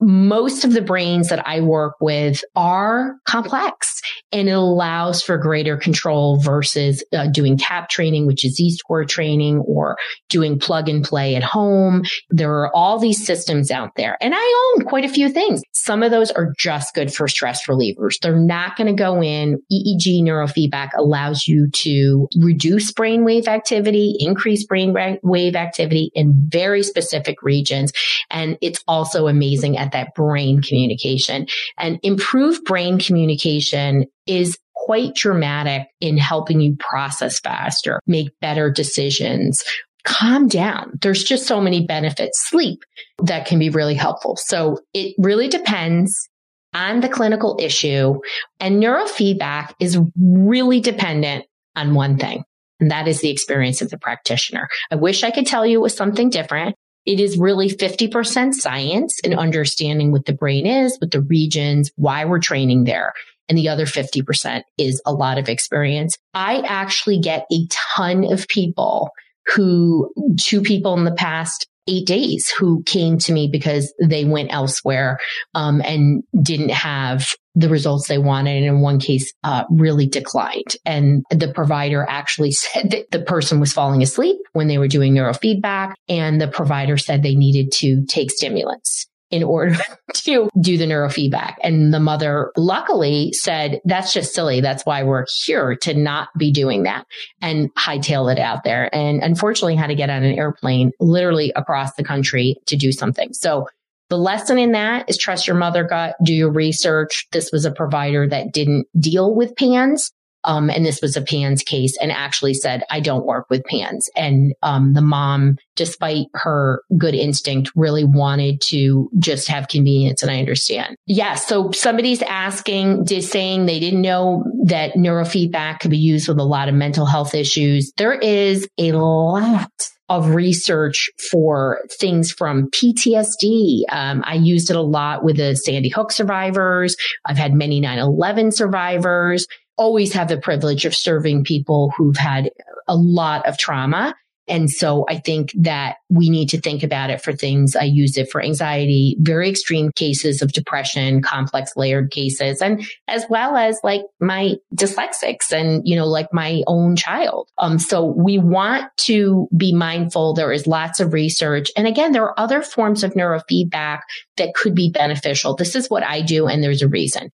most 0.00 0.64
of 0.64 0.72
the 0.72 0.82
brains 0.82 1.28
that 1.28 1.46
I 1.46 1.60
work 1.60 1.94
with 2.00 2.42
are 2.54 3.16
complex 3.26 4.00
and 4.32 4.48
it 4.48 4.52
allows 4.52 5.22
for 5.22 5.38
greater 5.38 5.76
control 5.76 6.40
versus 6.40 7.04
uh, 7.12 7.28
doing 7.28 7.56
CAP 7.56 7.88
training, 7.88 8.26
which 8.26 8.44
is 8.44 8.54
Z-score 8.54 9.04
training 9.04 9.60
or 9.60 9.96
doing 10.28 10.58
plug 10.58 10.88
and 10.88 11.04
play 11.04 11.36
at 11.36 11.42
home. 11.42 12.02
There 12.30 12.52
are 12.52 12.74
all 12.74 12.98
these 12.98 13.24
systems 13.24 13.70
out 13.70 13.92
there 13.96 14.18
and 14.20 14.34
I 14.36 14.72
own 14.76 14.84
quite 14.84 15.04
a 15.04 15.08
few 15.08 15.28
things. 15.28 15.62
Some 15.72 16.02
of 16.02 16.10
those 16.10 16.30
are 16.30 16.52
just 16.58 16.94
good 16.94 17.14
for 17.14 17.28
stress 17.28 17.66
relievers. 17.66 18.18
They're 18.20 18.36
not 18.36 18.76
going 18.76 18.88
to 18.88 19.00
go 19.00 19.22
in. 19.22 19.60
EEG 19.72 20.22
neurofeedback 20.22 20.90
allows 20.96 21.46
you 21.46 21.70
to 21.70 22.28
reduce 22.40 22.92
brainwave 22.92 23.46
activity, 23.46 24.16
increase 24.18 24.66
brainwave 24.66 25.54
activity 25.54 26.10
in 26.14 26.34
very 26.48 26.82
specific 26.82 27.42
regions. 27.42 27.92
And 28.30 28.58
it's 28.60 28.82
also 28.88 29.28
amazing 29.28 29.78
at 29.84 29.92
that 29.92 30.14
brain 30.14 30.62
communication 30.62 31.46
and 31.78 31.98
improved 32.02 32.64
brain 32.64 32.98
communication 32.98 34.06
is 34.26 34.58
quite 34.74 35.14
dramatic 35.14 35.86
in 36.00 36.16
helping 36.18 36.60
you 36.60 36.76
process 36.78 37.40
faster, 37.40 38.00
make 38.06 38.28
better 38.40 38.70
decisions, 38.70 39.62
calm 40.04 40.48
down. 40.48 40.98
There's 41.00 41.24
just 41.24 41.46
so 41.46 41.60
many 41.60 41.86
benefits. 41.86 42.48
Sleep 42.48 42.82
that 43.22 43.46
can 43.46 43.58
be 43.58 43.70
really 43.70 43.94
helpful. 43.94 44.36
So 44.36 44.80
it 44.92 45.14
really 45.18 45.48
depends 45.48 46.28
on 46.74 47.00
the 47.00 47.08
clinical 47.08 47.56
issue 47.60 48.20
and 48.60 48.82
neurofeedback 48.82 49.72
is 49.80 49.98
really 50.20 50.80
dependent 50.80 51.46
on 51.76 51.94
one 51.94 52.18
thing. 52.18 52.44
And 52.80 52.90
that 52.90 53.08
is 53.08 53.20
the 53.20 53.30
experience 53.30 53.80
of 53.80 53.90
the 53.90 53.98
practitioner. 53.98 54.68
I 54.90 54.96
wish 54.96 55.22
I 55.22 55.30
could 55.30 55.46
tell 55.46 55.64
you 55.64 55.78
it 55.78 55.82
was 55.82 55.96
something 55.96 56.30
different. 56.30 56.74
It 57.06 57.20
is 57.20 57.38
really 57.38 57.68
50% 57.68 58.54
science 58.54 59.20
and 59.22 59.38
understanding 59.38 60.10
what 60.10 60.24
the 60.24 60.32
brain 60.32 60.66
is, 60.66 60.96
what 61.00 61.10
the 61.10 61.20
regions, 61.20 61.90
why 61.96 62.24
we're 62.24 62.38
training 62.38 62.84
there. 62.84 63.12
And 63.48 63.58
the 63.58 63.68
other 63.68 63.84
50% 63.84 64.62
is 64.78 65.02
a 65.04 65.12
lot 65.12 65.36
of 65.36 65.48
experience. 65.48 66.16
I 66.32 66.60
actually 66.60 67.18
get 67.18 67.46
a 67.52 67.66
ton 67.96 68.32
of 68.32 68.48
people 68.48 69.10
who, 69.54 70.10
two 70.40 70.62
people 70.62 70.96
in 70.96 71.04
the 71.04 71.12
past 71.12 71.66
eight 71.86 72.06
days 72.06 72.48
who 72.48 72.82
came 72.84 73.18
to 73.18 73.32
me 73.32 73.48
because 73.50 73.92
they 74.02 74.24
went 74.24 74.52
elsewhere 74.52 75.18
um, 75.54 75.80
and 75.82 76.22
didn't 76.42 76.70
have 76.70 77.34
the 77.54 77.68
results 77.68 78.08
they 78.08 78.18
wanted. 78.18 78.56
And 78.56 78.66
in 78.66 78.80
one 78.80 78.98
case, 78.98 79.32
uh, 79.44 79.64
really 79.70 80.06
declined. 80.06 80.76
And 80.84 81.24
the 81.30 81.52
provider 81.52 82.04
actually 82.08 82.52
said 82.52 82.90
that 82.90 83.10
the 83.10 83.20
person 83.20 83.60
was 83.60 83.72
falling 83.72 84.02
asleep 84.02 84.36
when 84.52 84.68
they 84.68 84.78
were 84.78 84.88
doing 84.88 85.14
neurofeedback. 85.14 85.94
And 86.08 86.40
the 86.40 86.48
provider 86.48 86.96
said 86.96 87.22
they 87.22 87.36
needed 87.36 87.70
to 87.72 88.04
take 88.06 88.30
stimulants 88.30 89.06
in 89.34 89.42
order 89.42 89.76
to 90.14 90.48
do 90.60 90.78
the 90.78 90.86
neurofeedback. 90.86 91.56
And 91.64 91.92
the 91.92 91.98
mother 91.98 92.52
luckily 92.56 93.32
said, 93.32 93.80
that's 93.84 94.12
just 94.12 94.32
silly. 94.32 94.60
That's 94.60 94.86
why 94.86 95.02
we're 95.02 95.26
here 95.44 95.74
to 95.82 95.92
not 95.92 96.28
be 96.38 96.52
doing 96.52 96.84
that 96.84 97.04
and 97.42 97.74
hightail 97.74 98.32
it 98.32 98.38
out 98.38 98.62
there. 98.62 98.94
And 98.94 99.20
unfortunately 99.24 99.74
had 99.74 99.88
to 99.88 99.96
get 99.96 100.08
on 100.08 100.22
an 100.22 100.38
airplane 100.38 100.92
literally 101.00 101.52
across 101.56 101.94
the 101.94 102.04
country 102.04 102.56
to 102.66 102.76
do 102.76 102.92
something. 102.92 103.32
So 103.32 103.66
the 104.08 104.18
lesson 104.18 104.56
in 104.56 104.70
that 104.72 105.10
is 105.10 105.18
trust 105.18 105.48
your 105.48 105.56
mother 105.56 105.82
gut, 105.82 106.14
do 106.22 106.32
your 106.32 106.52
research. 106.52 107.26
This 107.32 107.50
was 107.50 107.64
a 107.64 107.72
provider 107.72 108.28
that 108.28 108.52
didn't 108.52 108.86
deal 109.00 109.34
with 109.34 109.56
PANS. 109.56 110.12
Um, 110.44 110.70
and 110.70 110.84
this 110.84 111.00
was 111.00 111.16
a 111.16 111.22
PANS 111.22 111.62
case 111.62 111.96
and 112.00 112.12
actually 112.12 112.54
said, 112.54 112.84
I 112.90 113.00
don't 113.00 113.26
work 113.26 113.46
with 113.50 113.64
PANS. 113.64 114.08
And 114.16 114.54
um, 114.62 114.94
the 114.94 115.00
mom, 115.00 115.56
despite 115.76 116.26
her 116.34 116.82
good 116.96 117.14
instinct, 117.14 117.70
really 117.74 118.04
wanted 118.04 118.60
to 118.62 119.10
just 119.18 119.48
have 119.48 119.68
convenience. 119.68 120.22
And 120.22 120.30
I 120.30 120.38
understand. 120.38 120.96
Yeah. 121.06 121.34
So 121.34 121.72
somebody's 121.72 122.22
asking, 122.22 123.06
just 123.06 123.32
saying 123.32 123.66
they 123.66 123.80
didn't 123.80 124.02
know 124.02 124.44
that 124.64 124.94
neurofeedback 124.94 125.80
could 125.80 125.90
be 125.90 125.98
used 125.98 126.28
with 126.28 126.38
a 126.38 126.44
lot 126.44 126.68
of 126.68 126.74
mental 126.74 127.06
health 127.06 127.34
issues. 127.34 127.92
There 127.96 128.14
is 128.14 128.68
a 128.78 128.92
lot 128.92 129.70
of 130.08 130.34
research 130.34 131.08
for 131.30 131.80
things 131.90 132.30
from 132.30 132.70
PTSD. 132.70 133.84
Um, 133.90 134.22
I 134.26 134.34
used 134.34 134.70
it 134.70 134.76
a 134.76 134.82
lot 134.82 135.24
with 135.24 135.38
the 135.38 135.56
Sandy 135.56 135.88
Hook 135.88 136.12
survivors. 136.12 136.96
I've 137.24 137.38
had 137.38 137.54
many 137.54 137.80
9-11 137.80 138.52
survivors 138.52 139.46
always 139.76 140.12
have 140.12 140.28
the 140.28 140.38
privilege 140.38 140.84
of 140.84 140.94
serving 140.94 141.44
people 141.44 141.92
who've 141.96 142.16
had 142.16 142.50
a 142.86 142.96
lot 142.96 143.46
of 143.46 143.58
trauma. 143.58 144.14
And 144.46 144.70
so 144.70 145.06
I 145.08 145.18
think 145.18 145.52
that 145.56 145.96
we 146.10 146.28
need 146.28 146.50
to 146.50 146.60
think 146.60 146.82
about 146.82 147.08
it 147.08 147.22
for 147.22 147.32
things. 147.32 147.74
I 147.74 147.84
use 147.84 148.18
it 148.18 148.30
for 148.30 148.42
anxiety, 148.42 149.16
very 149.18 149.48
extreme 149.48 149.90
cases 149.92 150.42
of 150.42 150.52
depression, 150.52 151.22
complex 151.22 151.72
layered 151.76 152.10
cases, 152.10 152.60
and 152.60 152.86
as 153.08 153.24
well 153.30 153.56
as 153.56 153.80
like 153.82 154.02
my 154.20 154.56
dyslexics 154.74 155.50
and, 155.50 155.80
you 155.88 155.96
know, 155.96 156.06
like 156.06 156.28
my 156.32 156.62
own 156.66 156.94
child. 156.94 157.48
Um, 157.56 157.78
so 157.78 158.04
we 158.04 158.38
want 158.38 158.84
to 158.98 159.48
be 159.56 159.72
mindful. 159.72 160.34
There 160.34 160.52
is 160.52 160.66
lots 160.66 161.00
of 161.00 161.14
research. 161.14 161.70
And 161.74 161.86
again, 161.86 162.12
there 162.12 162.24
are 162.24 162.38
other 162.38 162.60
forms 162.60 163.02
of 163.02 163.14
neurofeedback 163.14 164.00
that 164.36 164.54
could 164.54 164.74
be 164.74 164.90
beneficial. 164.90 165.56
This 165.56 165.74
is 165.74 165.88
what 165.88 166.02
I 166.02 166.20
do. 166.20 166.48
And 166.48 166.62
there's 166.62 166.82
a 166.82 166.88
reason. 166.88 167.30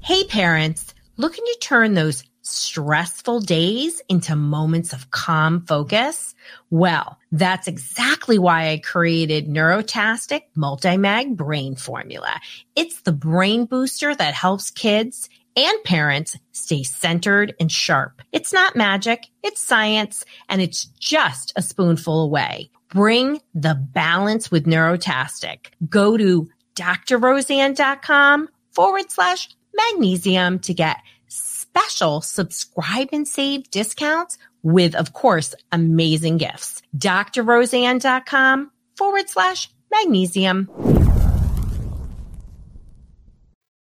Hey 0.00 0.24
parents, 0.24 0.94
looking 1.16 1.44
to 1.44 1.58
turn 1.60 1.94
those 1.94 2.24
stressful 2.42 3.40
days 3.40 4.00
into 4.08 4.36
moments 4.36 4.92
of 4.92 5.10
calm 5.10 5.66
focus? 5.66 6.34
Well, 6.70 7.18
that's 7.30 7.68
exactly 7.68 8.38
why 8.38 8.70
I 8.70 8.78
created 8.78 9.48
Neurotastic 9.48 10.42
Multimag 10.56 11.36
Brain 11.36 11.76
Formula. 11.76 12.40
It's 12.74 13.02
the 13.02 13.12
brain 13.12 13.66
booster 13.66 14.14
that 14.14 14.34
helps 14.34 14.70
kids 14.70 15.28
and 15.56 15.84
parents 15.84 16.36
stay 16.52 16.84
centered 16.84 17.54
and 17.60 17.70
sharp. 17.70 18.22
It's 18.32 18.52
not 18.52 18.76
magic, 18.76 19.26
it's 19.42 19.60
science, 19.60 20.24
and 20.48 20.62
it's 20.62 20.84
just 20.84 21.52
a 21.56 21.62
spoonful 21.62 22.22
away. 22.22 22.70
Bring 22.88 23.40
the 23.52 23.74
balance 23.74 24.50
with 24.50 24.64
Neurotastic. 24.64 25.66
Go 25.88 26.16
to 26.16 26.48
drroseann.com 26.76 28.48
forward 28.70 29.10
slash 29.10 29.48
magnesium 29.86 30.58
to 30.60 30.74
get 30.74 30.98
special 31.28 32.20
subscribe 32.20 33.08
and 33.12 33.26
save 33.28 33.70
discounts 33.70 34.38
with, 34.62 34.94
of 34.94 35.12
course, 35.12 35.54
amazing 35.72 36.38
gifts. 36.38 36.82
drroseann.com 36.96 38.70
forward 38.96 39.28
slash 39.28 39.70
magnesium. 39.90 40.68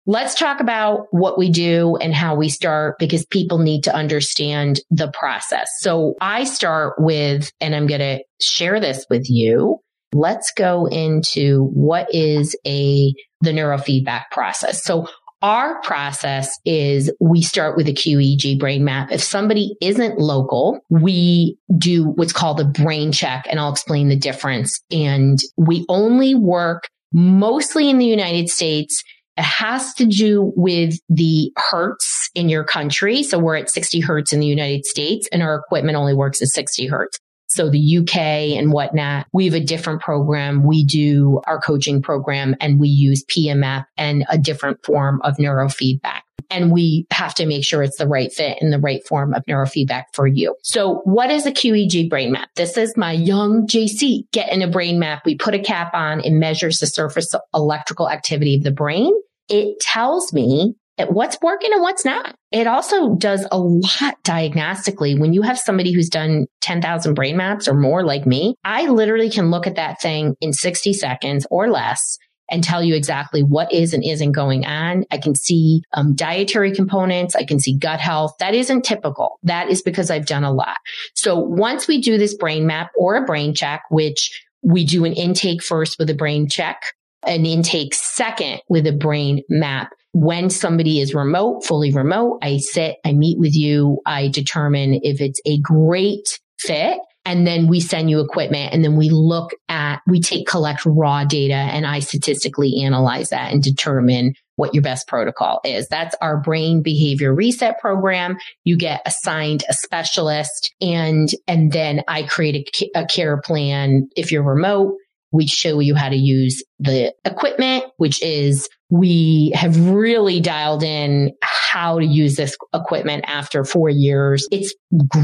let's 0.09 0.35
talk 0.35 0.61
about 0.61 1.07
what 1.11 1.37
we 1.37 1.51
do 1.51 1.97
and 1.97 2.15
how 2.15 2.35
we 2.35 2.49
start 2.49 2.99
because 2.99 3.27
people 3.27 3.59
need 3.59 3.85
to 3.85 3.95
understand 3.95 4.81
the 4.91 5.13
process. 5.13 5.71
So 5.81 6.15
I 6.19 6.45
start 6.45 6.95
with, 6.99 7.53
and 7.61 7.75
I'm 7.75 7.87
going 7.87 8.01
to 8.01 8.25
share 8.41 8.81
this 8.81 9.05
with 9.11 9.29
you. 9.29 9.81
Let's 10.15 10.51
go 10.53 10.87
into 10.87 11.67
what 11.75 12.13
is 12.15 12.57
a, 12.67 13.13
the 13.43 13.51
neurofeedback 13.51 14.31
process. 14.33 14.83
So 14.83 15.09
our 15.43 15.81
process 15.83 16.59
is 16.65 17.13
we 17.21 17.43
start 17.43 17.77
with 17.77 17.89
a 17.89 17.93
QEEG 17.93 18.59
brain 18.59 18.85
map. 18.85 19.13
If 19.13 19.23
somebody 19.23 19.77
isn't 19.81 20.19
local, 20.19 20.81
we 20.91 21.57
do 21.77 22.09
what's 22.11 22.33
called 22.33 22.61
a 22.61 22.65
brain 22.65 23.13
check 23.13 23.47
and 23.49 23.61
I'll 23.61 23.71
explain 23.71 24.09
the 24.09 24.17
difference. 24.17 24.81
And 24.91 25.39
we 25.57 25.85
only 25.89 26.35
work 26.35 26.89
mostly 27.13 27.89
in 27.89 27.99
the 27.99 28.07
United 28.07 28.49
States. 28.49 29.03
It 29.37 29.45
has 29.45 29.95
to 29.95 30.07
do 30.07 30.53
with 30.57 30.99
the 31.09 31.53
hertz 31.57 32.31
in 32.35 32.49
your 32.49 32.65
country. 32.65 33.23
So 33.23 33.39
we're 33.39 33.57
at 33.57 33.71
60 33.71 34.01
hertz 34.01 34.33
in 34.33 34.41
the 34.41 34.47
United 34.47 34.85
States 34.85 35.29
and 35.31 35.43
our 35.43 35.55
equipment 35.55 35.97
only 35.97 36.15
works 36.15 36.43
at 36.43 36.49
60 36.49 36.87
hertz. 36.87 37.19
So 37.49 37.71
the 37.71 37.99
UK 37.99 38.17
and 38.59 38.73
whatnot, 38.73 39.27
we 39.33 39.47
have 39.47 39.55
a 39.55 39.61
different 39.61 40.01
program. 40.01 40.65
We 40.65 40.85
do 40.85 41.41
our 41.47 41.61
coaching 41.61 42.03
program 42.03 42.55
and 42.61 42.79
we 42.79 42.89
use 42.89 43.25
PMF 43.25 43.87
and 43.97 44.25
a 44.29 44.39
different 44.39 44.85
form 44.85 45.21
of 45.23 45.37
neurofeedback. 45.37 46.21
And 46.51 46.73
we 46.73 47.07
have 47.11 47.35
to 47.35 47.47
make 47.47 47.65
sure 47.65 47.83
it's 47.83 47.99
the 47.99 48.09
right 48.09 48.33
fit 48.33 48.59
and 48.61 48.73
the 48.73 48.79
right 48.79 49.07
form 49.07 49.35
of 49.35 49.45
neurofeedback 49.47 50.05
for 50.15 50.27
you. 50.27 50.55
So 50.63 51.03
what 51.05 51.31
is 51.31 51.45
a 51.45 51.53
QEEG 51.53 52.09
brain 52.09 52.33
map? 52.33 52.49
This 52.55 52.79
is 52.79 52.97
my 52.97 53.13
young 53.13 53.67
JC 53.67 54.31
getting 54.33 54.63
a 54.63 54.69
brain 54.69 54.99
map. 54.99 55.23
We 55.27 55.35
put 55.35 55.55
a 55.55 55.59
cap 55.59 55.93
on. 55.93 56.21
It 56.21 56.33
measures 56.33 56.79
the 56.79 56.87
surface 56.87 57.35
electrical 57.55 58.09
activity 58.09 58.57
of 58.57 58.63
the 58.63 58.71
brain. 58.71 59.13
It 59.49 59.79
tells 59.81 60.33
me 60.33 60.75
what's 61.07 61.39
working 61.43 61.73
and 61.73 61.83
what's 61.83 62.05
not. 62.05 62.35
It 62.51 62.67
also 62.67 63.15
does 63.15 63.47
a 63.53 63.59
lot 63.59 64.15
diagnostically. 64.25 65.19
When 65.19 65.33
you 65.33 65.43
have 65.43 65.59
somebody 65.59 65.93
who's 65.93 66.09
done 66.09 66.47
10,000 66.61 67.15
brain 67.15 67.37
maps 67.37 67.69
or 67.69 67.75
more 67.75 68.05
like 68.05 68.27
me, 68.27 68.55
I 68.65 68.87
literally 68.87 69.31
can 69.31 69.51
look 69.51 69.67
at 69.67 69.77
that 69.77 70.01
thing 70.01 70.35
in 70.41 70.53
60 70.53 70.93
seconds 70.93 71.47
or 71.51 71.71
less 71.71 72.19
and 72.51 72.65
tell 72.65 72.83
you 72.83 72.95
exactly 72.95 73.43
what 73.43 73.73
is 73.73 73.93
and 73.93 74.03
isn't 74.03 74.33
going 74.33 74.65
on. 74.65 75.05
I 75.11 75.19
can 75.19 75.35
see 75.35 75.83
um, 75.93 76.15
dietary 76.15 76.75
components. 76.75 77.37
I 77.37 77.45
can 77.45 77.61
see 77.61 77.77
gut 77.77 78.01
health. 78.01 78.35
That 78.41 78.55
isn't 78.55 78.85
typical. 78.85 79.39
That 79.43 79.69
is 79.69 79.83
because 79.83 80.11
I've 80.11 80.27
done 80.27 80.45
a 80.45 80.53
lot. 80.53 80.79
So 81.15 81.39
once 81.39 81.87
we 81.87 82.01
do 82.01 82.17
this 82.17 82.35
brain 82.35 82.67
map 82.67 82.91
or 82.97 83.17
a 83.17 83.25
brain 83.25 83.55
check, 83.55 83.83
which 83.91 84.47
we 84.63 84.85
do 84.85 85.05
an 85.05 85.13
intake 85.13 85.63
first 85.63 85.99
with 85.99 86.11
a 86.11 86.15
brain 86.15 86.49
check, 86.49 86.81
an 87.27 87.45
intake 87.45 87.95
second 87.95 88.61
with 88.69 88.87
a 88.87 88.93
brain 88.93 89.43
map 89.49 89.91
when 90.19 90.51
somebody 90.51 90.99
is 90.99 91.15
remote, 91.15 91.65
fully 91.65 91.93
remote, 91.93 92.41
I 92.43 92.57
sit, 92.57 92.97
I 93.05 93.13
meet 93.13 93.39
with 93.39 93.55
you, 93.55 94.01
I 94.05 94.27
determine 94.27 94.99
if 95.05 95.21
it's 95.21 95.41
a 95.47 95.61
great 95.61 96.41
fit. 96.59 96.99
And 97.25 97.47
then 97.47 97.69
we 97.69 97.79
send 97.79 98.11
you 98.11 98.19
equipment 98.19 98.73
and 98.73 98.83
then 98.83 98.97
we 98.97 99.11
look 99.11 99.53
at, 99.69 100.01
we 100.09 100.21
take, 100.21 100.49
collect 100.49 100.85
raw 100.85 101.25
data 101.25 101.55
and 101.55 101.87
I 101.87 102.01
statistically 102.01 102.83
analyze 102.83 103.29
that 103.29 103.53
and 103.53 103.63
determine 103.63 104.33
what 104.57 104.75
your 104.75 104.83
best 104.83 105.07
protocol 105.07 105.61
is. 105.63 105.87
That's 105.87 106.17
our 106.21 106.41
brain 106.41 106.83
behavior 106.83 107.33
reset 107.33 107.79
program. 107.79 108.39
You 108.65 108.77
get 108.77 109.03
assigned 109.07 109.63
a 109.69 109.73
specialist 109.73 110.75
and, 110.81 111.29
and 111.47 111.71
then 111.71 112.03
I 112.09 112.25
create 112.25 112.91
a, 112.97 113.03
a 113.03 113.07
care 113.07 113.41
plan 113.41 114.09
if 114.17 114.33
you're 114.33 114.43
remote 114.43 114.97
we 115.31 115.47
show 115.47 115.81
you 115.81 115.95
how 115.95 116.09
to 116.09 116.17
use 116.17 116.63
the 116.79 117.13
equipment, 117.25 117.85
which 117.97 118.23
is 118.23 118.69
we 118.91 119.53
have 119.55 119.79
really 119.89 120.41
dialed 120.41 120.83
in 120.83 121.33
how 121.43 121.99
to 121.99 122.05
use 122.05 122.37
this 122.37 122.57
equipment 122.75 123.25
after 123.27 123.65
four 123.65 123.91
years. 123.91 124.47
It's 124.51 124.75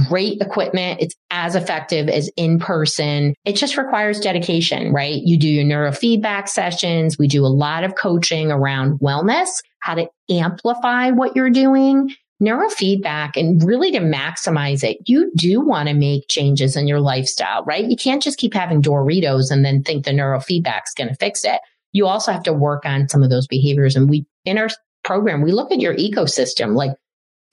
great 0.08 0.40
equipment. 0.42 1.00
It's 1.00 1.14
as 1.30 1.54
effective 1.54 2.08
as 2.08 2.30
in 2.36 2.58
person. 2.58 3.34
It 3.44 3.56
just 3.56 3.76
requires 3.76 4.20
dedication, 4.20 4.92
right? 4.92 5.20
You 5.24 5.38
do 5.38 5.48
your 5.48 5.64
neurofeedback 5.64 6.48
sessions. 6.48 7.18
We 7.18 7.26
do 7.26 7.44
a 7.44 7.48
lot 7.48 7.84
of 7.84 7.94
coaching 7.94 8.52
around 8.52 9.00
wellness, 9.00 9.48
how 9.80 9.94
to 9.94 10.08
amplify 10.28 11.10
what 11.10 11.34
you're 11.34 11.50
doing 11.50 12.14
neurofeedback 12.42 13.36
and 13.36 13.62
really 13.62 13.92
to 13.92 14.00
maximize 14.00 14.82
it, 14.82 14.98
you 15.06 15.30
do 15.36 15.60
want 15.60 15.88
to 15.88 15.94
make 15.94 16.28
changes 16.28 16.76
in 16.76 16.88
your 16.88 17.00
lifestyle, 17.00 17.64
right? 17.64 17.88
You 17.88 17.96
can't 17.96 18.22
just 18.22 18.38
keep 18.38 18.54
having 18.54 18.82
Doritos 18.82 19.50
and 19.50 19.64
then 19.64 19.82
think 19.82 20.04
the 20.04 20.10
neurofeedback 20.10 20.82
is 20.86 20.94
going 20.96 21.08
to 21.08 21.14
fix 21.14 21.44
it. 21.44 21.60
You 21.94 22.06
also 22.06 22.30
have 22.30 22.42
to 22.42 22.52
work 22.52 22.84
on 22.84 23.08
some 23.08 23.22
of 23.22 23.30
those 23.30 23.46
behaviors. 23.46 23.96
And 23.96 24.10
we, 24.10 24.26
in 24.44 24.58
our 24.58 24.68
program, 25.02 25.40
we 25.40 25.52
look 25.52 25.72
at 25.72 25.80
your 25.80 25.94
ecosystem. 25.94 26.74
Like 26.76 26.92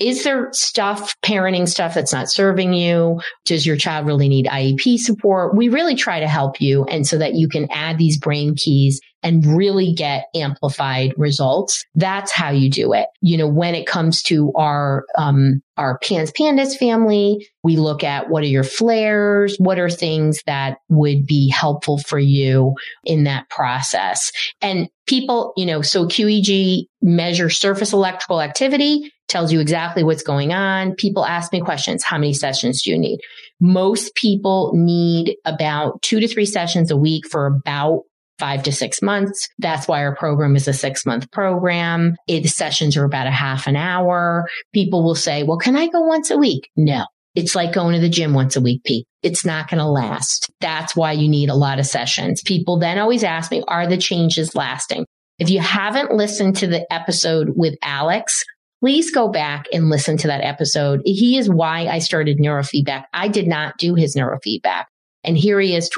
is 0.02 0.24
there 0.24 0.50
stuff, 0.52 1.16
parenting 1.22 1.70
stuff 1.70 1.94
that's 1.94 2.12
not 2.12 2.30
serving 2.30 2.74
you? 2.74 3.22
Does 3.46 3.68
your 3.68 3.78
child 3.78 4.08
really 4.08 4.28
need 4.28 4.48
IEP 4.48 4.98
support? 4.98 5.56
We 5.56 5.70
really 5.70 5.94
try 5.94 6.20
to 6.20 6.28
help 6.28 6.60
you. 6.60 6.86
And 6.86 7.06
so 7.06 7.20
that 7.20 7.36
you 7.36 7.48
can 7.48 7.68
add 7.70 8.00
these 8.00 8.18
brain 8.18 8.56
keys 8.56 9.00
and 9.24 9.46
really 9.46 9.94
get 9.94 10.26
amplified 10.36 11.14
results. 11.18 11.86
That's 11.96 12.32
how 12.32 12.52
you 12.52 12.70
do 12.70 12.94
it. 12.94 13.08
You 13.22 13.38
know, 13.38 13.48
when 13.48 13.76
it 13.76 13.86
comes 13.86 14.24
to 14.24 14.52
our, 14.56 15.06
um, 15.18 15.62
our 15.78 16.00
PANS 16.00 16.32
Pandas 16.32 16.78
family, 16.78 17.48
we 17.64 17.78
look 17.78 18.04
at 18.04 18.30
what 18.30 18.44
are 18.44 18.48
your 18.48 18.64
flares? 18.64 19.56
What 19.58 19.80
are 19.80 19.90
things 19.90 20.42
that 20.46 20.78
would 20.90 21.26
be 21.26 21.50
helpful 21.50 21.98
for 21.98 22.20
you 22.20 22.76
in 23.04 23.26
that 23.26 23.50
process? 23.50 24.32
And 24.62 24.90
people, 25.08 25.54
you 25.58 25.66
know, 25.66 25.82
so 25.82 26.06
QEEG 26.06 26.86
measure 27.02 27.50
surface 27.50 27.94
electrical 27.94 28.42
activity 28.42 29.12
tells 29.28 29.52
you 29.52 29.60
exactly 29.60 30.04
what's 30.04 30.24
going 30.24 30.52
on. 30.54 30.94
People 30.96 31.26
ask 31.26 31.52
me 31.54 31.62
questions. 31.62 32.04
How 32.04 32.18
many 32.18 32.34
sessions 32.34 32.84
do 32.84 32.92
you 32.92 32.98
need? 32.98 33.20
Most 33.60 34.14
people 34.16 34.72
need 34.76 35.38
about 35.46 36.02
two 36.02 36.20
to 36.20 36.28
three 36.28 36.46
sessions 36.46 36.92
a 36.92 36.98
week 36.98 37.28
for 37.28 37.46
about 37.46 38.04
five 38.42 38.64
to 38.64 38.72
six 38.72 39.04
months. 39.04 39.48
That's 39.60 39.88
why 39.88 40.04
our 40.04 40.16
program 40.16 40.56
is 40.56 40.68
a 40.68 40.74
six 40.74 41.06
month 41.06 41.30
program. 41.32 42.16
It, 42.28 42.42
the 42.42 42.50
sessions 42.50 42.98
are 42.98 43.06
about 43.06 43.28
a 43.28 43.32
half 43.32 43.68
an 43.68 43.76
hour. 43.76 44.50
People 44.74 45.04
will 45.04 45.16
say, 45.16 45.44
well, 45.44 45.60
can 45.60 45.78
I 45.78 45.88
go 45.88 46.02
once 46.02 46.32
a 46.32 46.38
week? 46.38 46.68
No. 46.76 47.06
It's 47.36 47.56
like 47.56 47.72
going 47.72 47.94
to 47.94 48.02
the 48.02 48.10
gym 48.10 48.34
once 48.34 48.56
a 48.56 48.62
week, 48.62 48.84
Pete. 48.84 49.06
It's 49.22 49.46
not 49.46 49.70
going 49.70 49.78
to 49.78 49.86
last. 49.86 50.52
That's 50.60 50.96
why 50.96 51.12
you 51.12 51.30
need 51.30 51.50
a 51.50 51.56
lot 51.56 51.78
of 51.78 51.86
sessions. 51.86 52.42
People 52.42 52.80
then 52.80 52.98
always 52.98 53.24
ask 53.24 53.52
me, 53.52 53.64
are 53.68 53.88
the 53.88 53.98
changes 53.98 54.56
lasting? 54.56 55.06
If 55.38 55.52
you 55.52 55.60
haven't 55.60 56.12
listened 56.12 56.58
to 56.58 56.68
the 56.68 56.92
episode 56.92 57.52
with 57.56 57.76
Alex 57.84 58.44
please 58.82 59.12
go 59.12 59.28
back 59.30 59.68
and 59.72 59.90
listen 59.90 60.18
to 60.18 60.28
that 60.28 60.44
episode. 60.44 61.02
He 61.06 61.38
is 61.38 61.48
why 61.48 61.86
I 61.86 62.00
started 62.00 62.40
neurofeedback. 62.40 63.04
I 63.14 63.28
did 63.28 63.48
not 63.48 63.78
do 63.78 63.94
his 63.94 64.16
neurofeedback. 64.16 64.86
And 65.24 65.38
here 65.38 65.60
he 65.60 65.76
is 65.76 65.90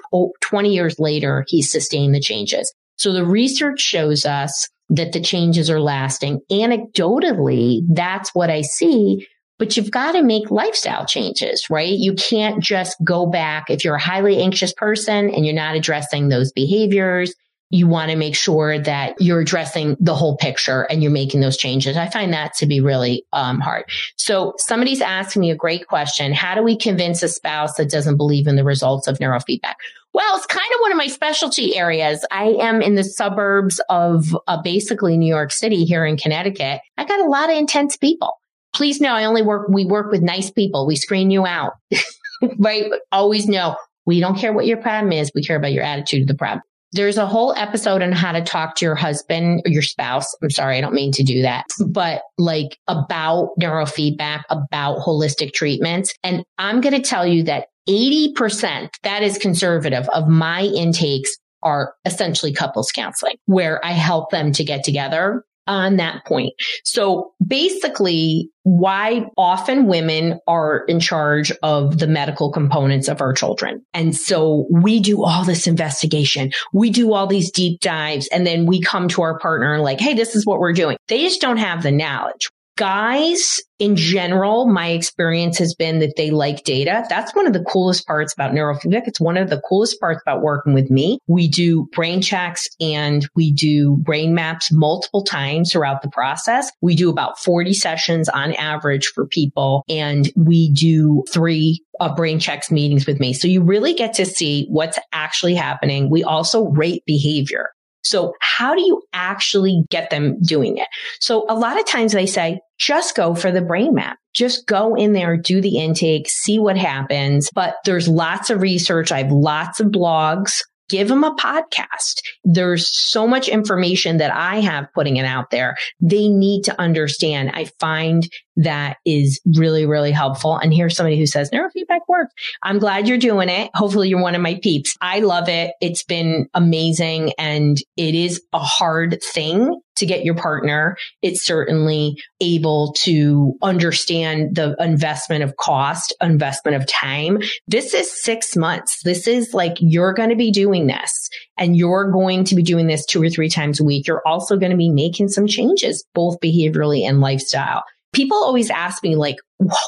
20 0.41 0.73
years 0.73 0.99
later, 0.99 1.45
he's 1.47 1.71
sustained 1.71 2.13
the 2.13 2.19
changes. 2.19 2.73
So 2.97 3.11
the 3.11 3.25
research 3.25 3.79
shows 3.79 4.25
us 4.25 4.67
that 4.89 5.13
the 5.13 5.21
changes 5.21 5.69
are 5.69 5.79
lasting. 5.79 6.41
Anecdotally, 6.51 7.81
that's 7.89 8.35
what 8.35 8.49
I 8.49 8.61
see. 8.61 9.27
But 9.59 9.77
you've 9.77 9.91
got 9.91 10.13
to 10.13 10.23
make 10.23 10.51
lifestyle 10.51 11.05
changes, 11.05 11.67
right? 11.69 11.93
You 11.93 12.15
can't 12.15 12.61
just 12.61 12.97
go 13.03 13.25
back 13.25 13.69
if 13.69 13.85
you're 13.85 13.95
a 13.95 14.01
highly 14.01 14.41
anxious 14.41 14.73
person 14.73 15.29
and 15.29 15.45
you're 15.45 15.55
not 15.55 15.75
addressing 15.75 16.27
those 16.27 16.51
behaviors 16.51 17.33
you 17.73 17.87
want 17.87 18.11
to 18.11 18.15
make 18.15 18.35
sure 18.35 18.77
that 18.77 19.19
you're 19.19 19.39
addressing 19.39 19.97
the 19.99 20.13
whole 20.13 20.37
picture 20.37 20.83
and 20.83 21.01
you're 21.01 21.11
making 21.11 21.41
those 21.41 21.57
changes. 21.57 21.97
I 21.97 22.07
find 22.07 22.31
that 22.31 22.53
to 22.57 22.67
be 22.67 22.79
really 22.79 23.25
um, 23.33 23.59
hard. 23.59 23.85
So 24.15 24.53
somebody's 24.59 25.01
asking 25.01 25.39
me 25.39 25.49
a 25.49 25.55
great 25.55 25.87
question. 25.87 26.33
How 26.33 26.53
do 26.53 26.61
we 26.61 26.77
convince 26.77 27.23
a 27.23 27.27
spouse 27.27 27.73
that 27.77 27.89
doesn't 27.89 28.17
believe 28.17 28.45
in 28.45 28.57
the 28.57 28.63
results 28.63 29.07
of 29.07 29.17
neurofeedback? 29.17 29.73
Well, 30.13 30.37
it's 30.37 30.45
kind 30.45 30.71
of 30.71 30.81
one 30.81 30.91
of 30.91 30.97
my 30.99 31.07
specialty 31.07 31.75
areas. 31.75 32.23
I 32.29 32.49
am 32.59 32.83
in 32.83 32.93
the 32.93 33.03
suburbs 33.03 33.81
of 33.89 34.37
uh, 34.45 34.61
basically 34.61 35.17
New 35.17 35.25
York 35.33 35.51
City 35.51 35.83
here 35.83 36.05
in 36.05 36.15
Connecticut. 36.15 36.79
I 36.99 37.05
got 37.05 37.21
a 37.21 37.27
lot 37.27 37.49
of 37.49 37.57
intense 37.57 37.97
people. 37.97 38.35
Please 38.75 39.01
know 39.01 39.15
I 39.15 39.25
only 39.25 39.41
work, 39.41 39.67
we 39.67 39.85
work 39.85 40.11
with 40.11 40.21
nice 40.21 40.51
people. 40.51 40.85
We 40.85 40.95
screen 40.95 41.31
you 41.31 41.47
out, 41.47 41.73
right? 42.59 42.85
Always 43.11 43.47
know 43.47 43.77
we 44.05 44.19
don't 44.19 44.37
care 44.37 44.53
what 44.53 44.67
your 44.67 44.77
problem 44.77 45.11
is. 45.11 45.31
We 45.33 45.43
care 45.43 45.57
about 45.57 45.73
your 45.73 45.83
attitude 45.83 46.27
to 46.27 46.33
the 46.33 46.37
problem. 46.37 46.61
There's 46.93 47.17
a 47.17 47.25
whole 47.25 47.53
episode 47.55 48.01
on 48.01 48.11
how 48.11 48.31
to 48.31 48.41
talk 48.41 48.75
to 48.75 48.85
your 48.85 48.95
husband 48.95 49.63
or 49.65 49.71
your 49.71 49.81
spouse. 49.81 50.35
I'm 50.41 50.49
sorry, 50.49 50.77
I 50.77 50.81
don't 50.81 50.93
mean 50.93 51.11
to 51.13 51.23
do 51.23 51.41
that, 51.41 51.65
but 51.87 52.21
like 52.37 52.77
about 52.87 53.49
neurofeedback, 53.59 54.43
about 54.49 54.99
holistic 54.99 55.53
treatments. 55.53 56.13
And 56.23 56.43
I'm 56.57 56.81
going 56.81 56.95
to 56.95 57.01
tell 57.01 57.25
you 57.25 57.43
that 57.43 57.67
80%, 57.89 58.89
that 59.03 59.23
is 59.23 59.37
conservative 59.37 60.07
of 60.09 60.27
my 60.27 60.61
intakes 60.61 61.35
are 61.63 61.95
essentially 62.05 62.53
couples 62.53 62.91
counseling 62.91 63.37
where 63.45 63.83
I 63.83 63.91
help 63.91 64.31
them 64.31 64.51
to 64.53 64.63
get 64.63 64.83
together 64.83 65.43
on 65.67 65.97
that 65.97 66.25
point. 66.25 66.53
So 66.83 67.33
basically, 67.45 68.49
why 68.63 69.25
often 69.37 69.87
women 69.87 70.39
are 70.47 70.85
in 70.87 70.99
charge 70.99 71.51
of 71.63 71.99
the 71.99 72.07
medical 72.07 72.51
components 72.51 73.09
of 73.09 73.19
our 73.19 73.33
children. 73.33 73.85
And 73.93 74.15
so 74.15 74.65
we 74.71 75.01
do 75.01 75.23
all 75.23 75.43
this 75.43 75.67
investigation. 75.67 76.51
We 76.71 76.89
do 76.89 77.13
all 77.13 77.27
these 77.27 77.51
deep 77.51 77.81
dives 77.81 78.27
and 78.31 78.47
then 78.47 78.65
we 78.65 78.81
come 78.81 79.09
to 79.09 79.21
our 79.21 79.37
partner 79.37 79.73
and 79.73 79.83
like, 79.83 79.99
Hey, 79.99 80.13
this 80.13 80.35
is 80.35 80.45
what 80.45 80.59
we're 80.59 80.73
doing. 80.73 80.97
They 81.09 81.21
just 81.23 81.41
don't 81.41 81.57
have 81.57 81.83
the 81.83 81.91
knowledge 81.91 82.49
guys 82.75 83.59
in 83.79 83.95
general, 83.95 84.65
my 84.65 84.89
experience 84.89 85.57
has 85.57 85.75
been 85.75 85.99
that 85.99 86.15
they 86.15 86.31
like 86.31 86.63
data. 86.63 87.03
That's 87.09 87.35
one 87.35 87.47
of 87.47 87.53
the 87.53 87.63
coolest 87.63 88.07
parts 88.07 88.33
about 88.33 88.53
neurofeedback. 88.53 89.07
It's 89.07 89.19
one 89.19 89.35
of 89.35 89.49
the 89.49 89.61
coolest 89.67 89.99
parts 89.99 90.21
about 90.21 90.41
working 90.41 90.73
with 90.73 90.89
me. 90.89 91.19
We 91.27 91.49
do 91.49 91.87
brain 91.91 92.21
checks 92.21 92.65
and 92.79 93.27
we 93.35 93.51
do 93.51 93.97
brain 93.97 94.33
maps 94.33 94.71
multiple 94.71 95.23
times 95.23 95.71
throughout 95.71 96.01
the 96.01 96.09
process. 96.09 96.71
We 96.81 96.95
do 96.95 97.09
about 97.09 97.39
40 97.39 97.73
sessions 97.73 98.29
on 98.29 98.53
average 98.53 99.07
for 99.07 99.27
people 99.27 99.83
and 99.89 100.31
we 100.37 100.71
do 100.71 101.25
three 101.29 101.83
uh, 101.99 102.15
brain 102.15 102.39
checks 102.39 102.71
meetings 102.71 103.05
with 103.05 103.19
me. 103.19 103.33
So 103.33 103.47
you 103.47 103.63
really 103.63 103.93
get 103.93 104.13
to 104.13 104.25
see 104.25 104.65
what's 104.69 104.99
actually 105.11 105.55
happening. 105.55 106.09
We 106.09 106.23
also 106.23 106.69
rate 106.69 107.03
behavior. 107.05 107.71
So 108.03 108.33
how 108.41 108.75
do 108.75 108.81
you 108.81 109.01
actually 109.13 109.83
get 109.89 110.09
them 110.09 110.39
doing 110.41 110.77
it? 110.77 110.87
So 111.19 111.45
a 111.49 111.55
lot 111.55 111.79
of 111.79 111.85
times 111.85 112.11
they 112.11 112.25
say, 112.25 112.59
just 112.77 113.15
go 113.15 113.33
for 113.33 113.51
the 113.51 113.61
brain 113.61 113.93
map. 113.93 114.17
Just 114.33 114.65
go 114.67 114.95
in 114.95 115.13
there, 115.13 115.37
do 115.37 115.61
the 115.61 115.77
intake, 115.77 116.27
see 116.27 116.59
what 116.59 116.77
happens. 116.77 117.49
But 117.53 117.75
there's 117.85 118.07
lots 118.07 118.49
of 118.49 118.61
research. 118.61 119.11
I 119.11 119.21
have 119.21 119.31
lots 119.31 119.79
of 119.79 119.87
blogs 119.87 120.61
give 120.93 121.07
them 121.07 121.23
a 121.23 121.35
podcast. 121.35 122.21
There's 122.43 122.87
so 122.87 123.25
much 123.25 123.47
information 123.47 124.17
that 124.17 124.31
I 124.31 124.59
have 124.59 124.93
putting 124.93 125.17
it 125.17 125.25
out 125.25 125.49
there. 125.49 125.75
They 125.99 126.29
need 126.29 126.65
to 126.65 126.79
understand. 126.79 127.49
I 127.51 127.65
find 127.79 128.29
that 128.57 128.97
is 129.03 129.41
really, 129.57 129.87
really 129.87 130.11
helpful. 130.11 130.55
And 130.55 130.71
here's 130.71 130.95
somebody 130.95 131.17
who 131.17 131.25
says 131.25 131.49
neurofeedback 131.49 132.01
works. 132.07 132.31
I'm 132.61 132.77
glad 132.77 133.07
you're 133.07 133.17
doing 133.17 133.49
it. 133.49 133.71
Hopefully 133.73 134.07
you're 134.07 134.21
one 134.21 134.35
of 134.35 134.41
my 134.41 134.59
peeps. 134.61 134.95
I 135.01 135.21
love 135.21 135.49
it. 135.49 135.73
It's 135.81 136.03
been 136.03 136.47
amazing 136.53 137.33
and 137.39 137.75
it 137.97 138.13
is 138.13 138.43
a 138.53 138.59
hard 138.59 139.19
thing 139.33 139.81
to 139.95 140.05
get 140.05 140.23
your 140.23 140.35
partner. 140.35 140.97
It's 141.21 141.45
certainly 141.45 142.15
able 142.41 142.93
to 142.99 143.53
understand 143.61 144.55
the 144.55 144.75
investment 144.79 145.43
of 145.43 145.57
cost, 145.57 146.13
investment 146.21 146.75
of 146.77 146.87
time. 146.87 147.39
This 147.67 147.93
is 147.93 148.11
six 148.23 148.55
months. 148.55 149.01
This 149.03 149.27
is 149.27 149.53
like, 149.53 149.75
you're 149.79 150.13
going 150.13 150.29
to 150.29 150.35
be 150.35 150.51
doing 150.51 150.87
this 150.87 151.29
and 151.57 151.77
you're 151.77 152.11
going 152.11 152.43
to 152.45 152.55
be 152.55 152.63
doing 152.63 152.87
this 152.87 153.05
two 153.05 153.21
or 153.21 153.29
three 153.29 153.49
times 153.49 153.79
a 153.79 153.83
week. 153.83 154.07
You're 154.07 154.25
also 154.25 154.57
going 154.57 154.71
to 154.71 154.77
be 154.77 154.89
making 154.89 155.29
some 155.29 155.47
changes, 155.47 156.03
both 156.13 156.39
behaviorally 156.39 157.07
and 157.07 157.21
lifestyle 157.21 157.83
people 158.13 158.37
always 158.37 158.69
ask 158.69 159.03
me 159.03 159.15
like, 159.15 159.37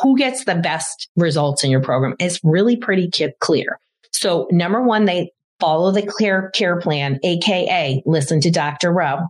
who 0.01 0.17
gets 0.17 0.43
the 0.43 0.55
best 0.55 1.09
results 1.15 1.63
in 1.63 1.69
your 1.69 1.81
program? 1.81 2.15
It's 2.19 2.39
really 2.43 2.75
pretty 2.75 3.09
clear. 3.39 3.79
So 4.11 4.47
number 4.51 4.81
one, 4.81 5.05
they 5.05 5.31
follow 5.59 5.91
the 5.91 6.05
clear 6.05 6.49
care 6.51 6.79
plan, 6.79 7.19
AKA 7.23 8.03
listen 8.05 8.41
to 8.41 8.51
Dr. 8.51 8.91
Rowe. 8.91 9.27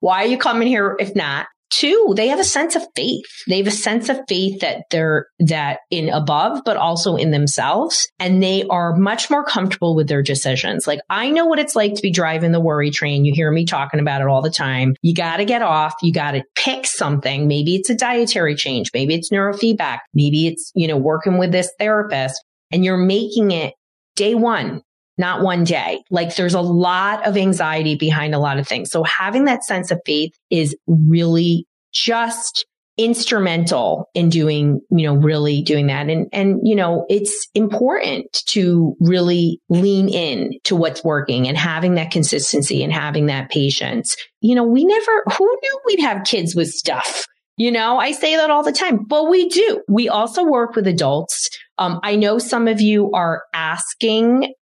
Why 0.00 0.24
are 0.24 0.28
you 0.28 0.38
coming 0.38 0.68
here 0.68 0.96
if 0.98 1.14
not? 1.14 1.46
Two, 1.70 2.14
they 2.16 2.28
have 2.28 2.40
a 2.40 2.44
sense 2.44 2.76
of 2.76 2.86
faith. 2.96 3.26
They 3.46 3.58
have 3.58 3.66
a 3.66 3.70
sense 3.70 4.08
of 4.08 4.18
faith 4.26 4.60
that 4.60 4.84
they're 4.90 5.26
that 5.38 5.80
in 5.90 6.08
above, 6.08 6.62
but 6.64 6.78
also 6.78 7.16
in 7.16 7.30
themselves. 7.30 8.08
And 8.18 8.42
they 8.42 8.64
are 8.70 8.96
much 8.96 9.28
more 9.28 9.44
comfortable 9.44 9.94
with 9.94 10.08
their 10.08 10.22
decisions. 10.22 10.86
Like 10.86 11.00
I 11.10 11.28
know 11.28 11.44
what 11.44 11.58
it's 11.58 11.76
like 11.76 11.94
to 11.94 12.02
be 12.02 12.10
driving 12.10 12.52
the 12.52 12.60
worry 12.60 12.90
train. 12.90 13.26
You 13.26 13.34
hear 13.34 13.50
me 13.50 13.66
talking 13.66 14.00
about 14.00 14.22
it 14.22 14.28
all 14.28 14.40
the 14.40 14.50
time. 14.50 14.96
You 15.02 15.14
got 15.14 15.36
to 15.36 15.44
get 15.44 15.60
off. 15.60 15.94
You 16.02 16.10
got 16.10 16.32
to 16.32 16.42
pick 16.54 16.86
something. 16.86 17.46
Maybe 17.46 17.76
it's 17.76 17.90
a 17.90 17.94
dietary 17.94 18.54
change. 18.54 18.90
Maybe 18.94 19.14
it's 19.14 19.30
neurofeedback. 19.30 19.98
Maybe 20.14 20.46
it's, 20.46 20.72
you 20.74 20.88
know, 20.88 20.96
working 20.96 21.36
with 21.36 21.52
this 21.52 21.70
therapist 21.78 22.42
and 22.70 22.82
you're 22.82 22.96
making 22.96 23.50
it 23.50 23.74
day 24.16 24.34
one 24.34 24.82
not 25.18 25.42
one 25.42 25.64
day. 25.64 26.02
Like 26.10 26.36
there's 26.36 26.54
a 26.54 26.60
lot 26.60 27.26
of 27.26 27.36
anxiety 27.36 27.96
behind 27.96 28.34
a 28.34 28.38
lot 28.38 28.58
of 28.58 28.66
things. 28.66 28.90
So 28.90 29.02
having 29.02 29.44
that 29.44 29.64
sense 29.64 29.90
of 29.90 30.00
faith 30.06 30.32
is 30.50 30.76
really 30.86 31.66
just 31.92 32.66
instrumental 32.96 34.08
in 34.12 34.28
doing, 34.28 34.80
you 34.90 35.06
know, 35.06 35.14
really 35.14 35.62
doing 35.62 35.86
that. 35.86 36.08
And, 36.10 36.26
and, 36.32 36.58
you 36.64 36.74
know, 36.74 37.06
it's 37.08 37.46
important 37.54 38.42
to 38.46 38.96
really 38.98 39.60
lean 39.68 40.08
in 40.08 40.50
to 40.64 40.74
what's 40.74 41.04
working 41.04 41.46
and 41.46 41.56
having 41.56 41.94
that 41.94 42.10
consistency 42.10 42.82
and 42.82 42.92
having 42.92 43.26
that 43.26 43.50
patience. 43.50 44.16
You 44.40 44.56
know, 44.56 44.64
we 44.64 44.84
never, 44.84 45.24
who 45.36 45.58
knew 45.62 45.80
we'd 45.86 46.00
have 46.00 46.24
kids 46.24 46.56
with 46.56 46.68
stuff? 46.68 47.24
You 47.56 47.70
know, 47.70 47.98
I 47.98 48.12
say 48.12 48.36
that 48.36 48.50
all 48.50 48.64
the 48.64 48.72
time, 48.72 49.04
but 49.04 49.28
we 49.28 49.48
do. 49.48 49.82
We 49.88 50.08
also 50.08 50.44
work 50.44 50.74
with 50.74 50.86
adults. 50.86 51.50
Um, 51.78 52.00
I 52.02 52.16
know 52.16 52.38
some 52.38 52.66
of 52.66 52.80
you 52.80 53.12
are 53.12 53.42
asking 53.54 54.54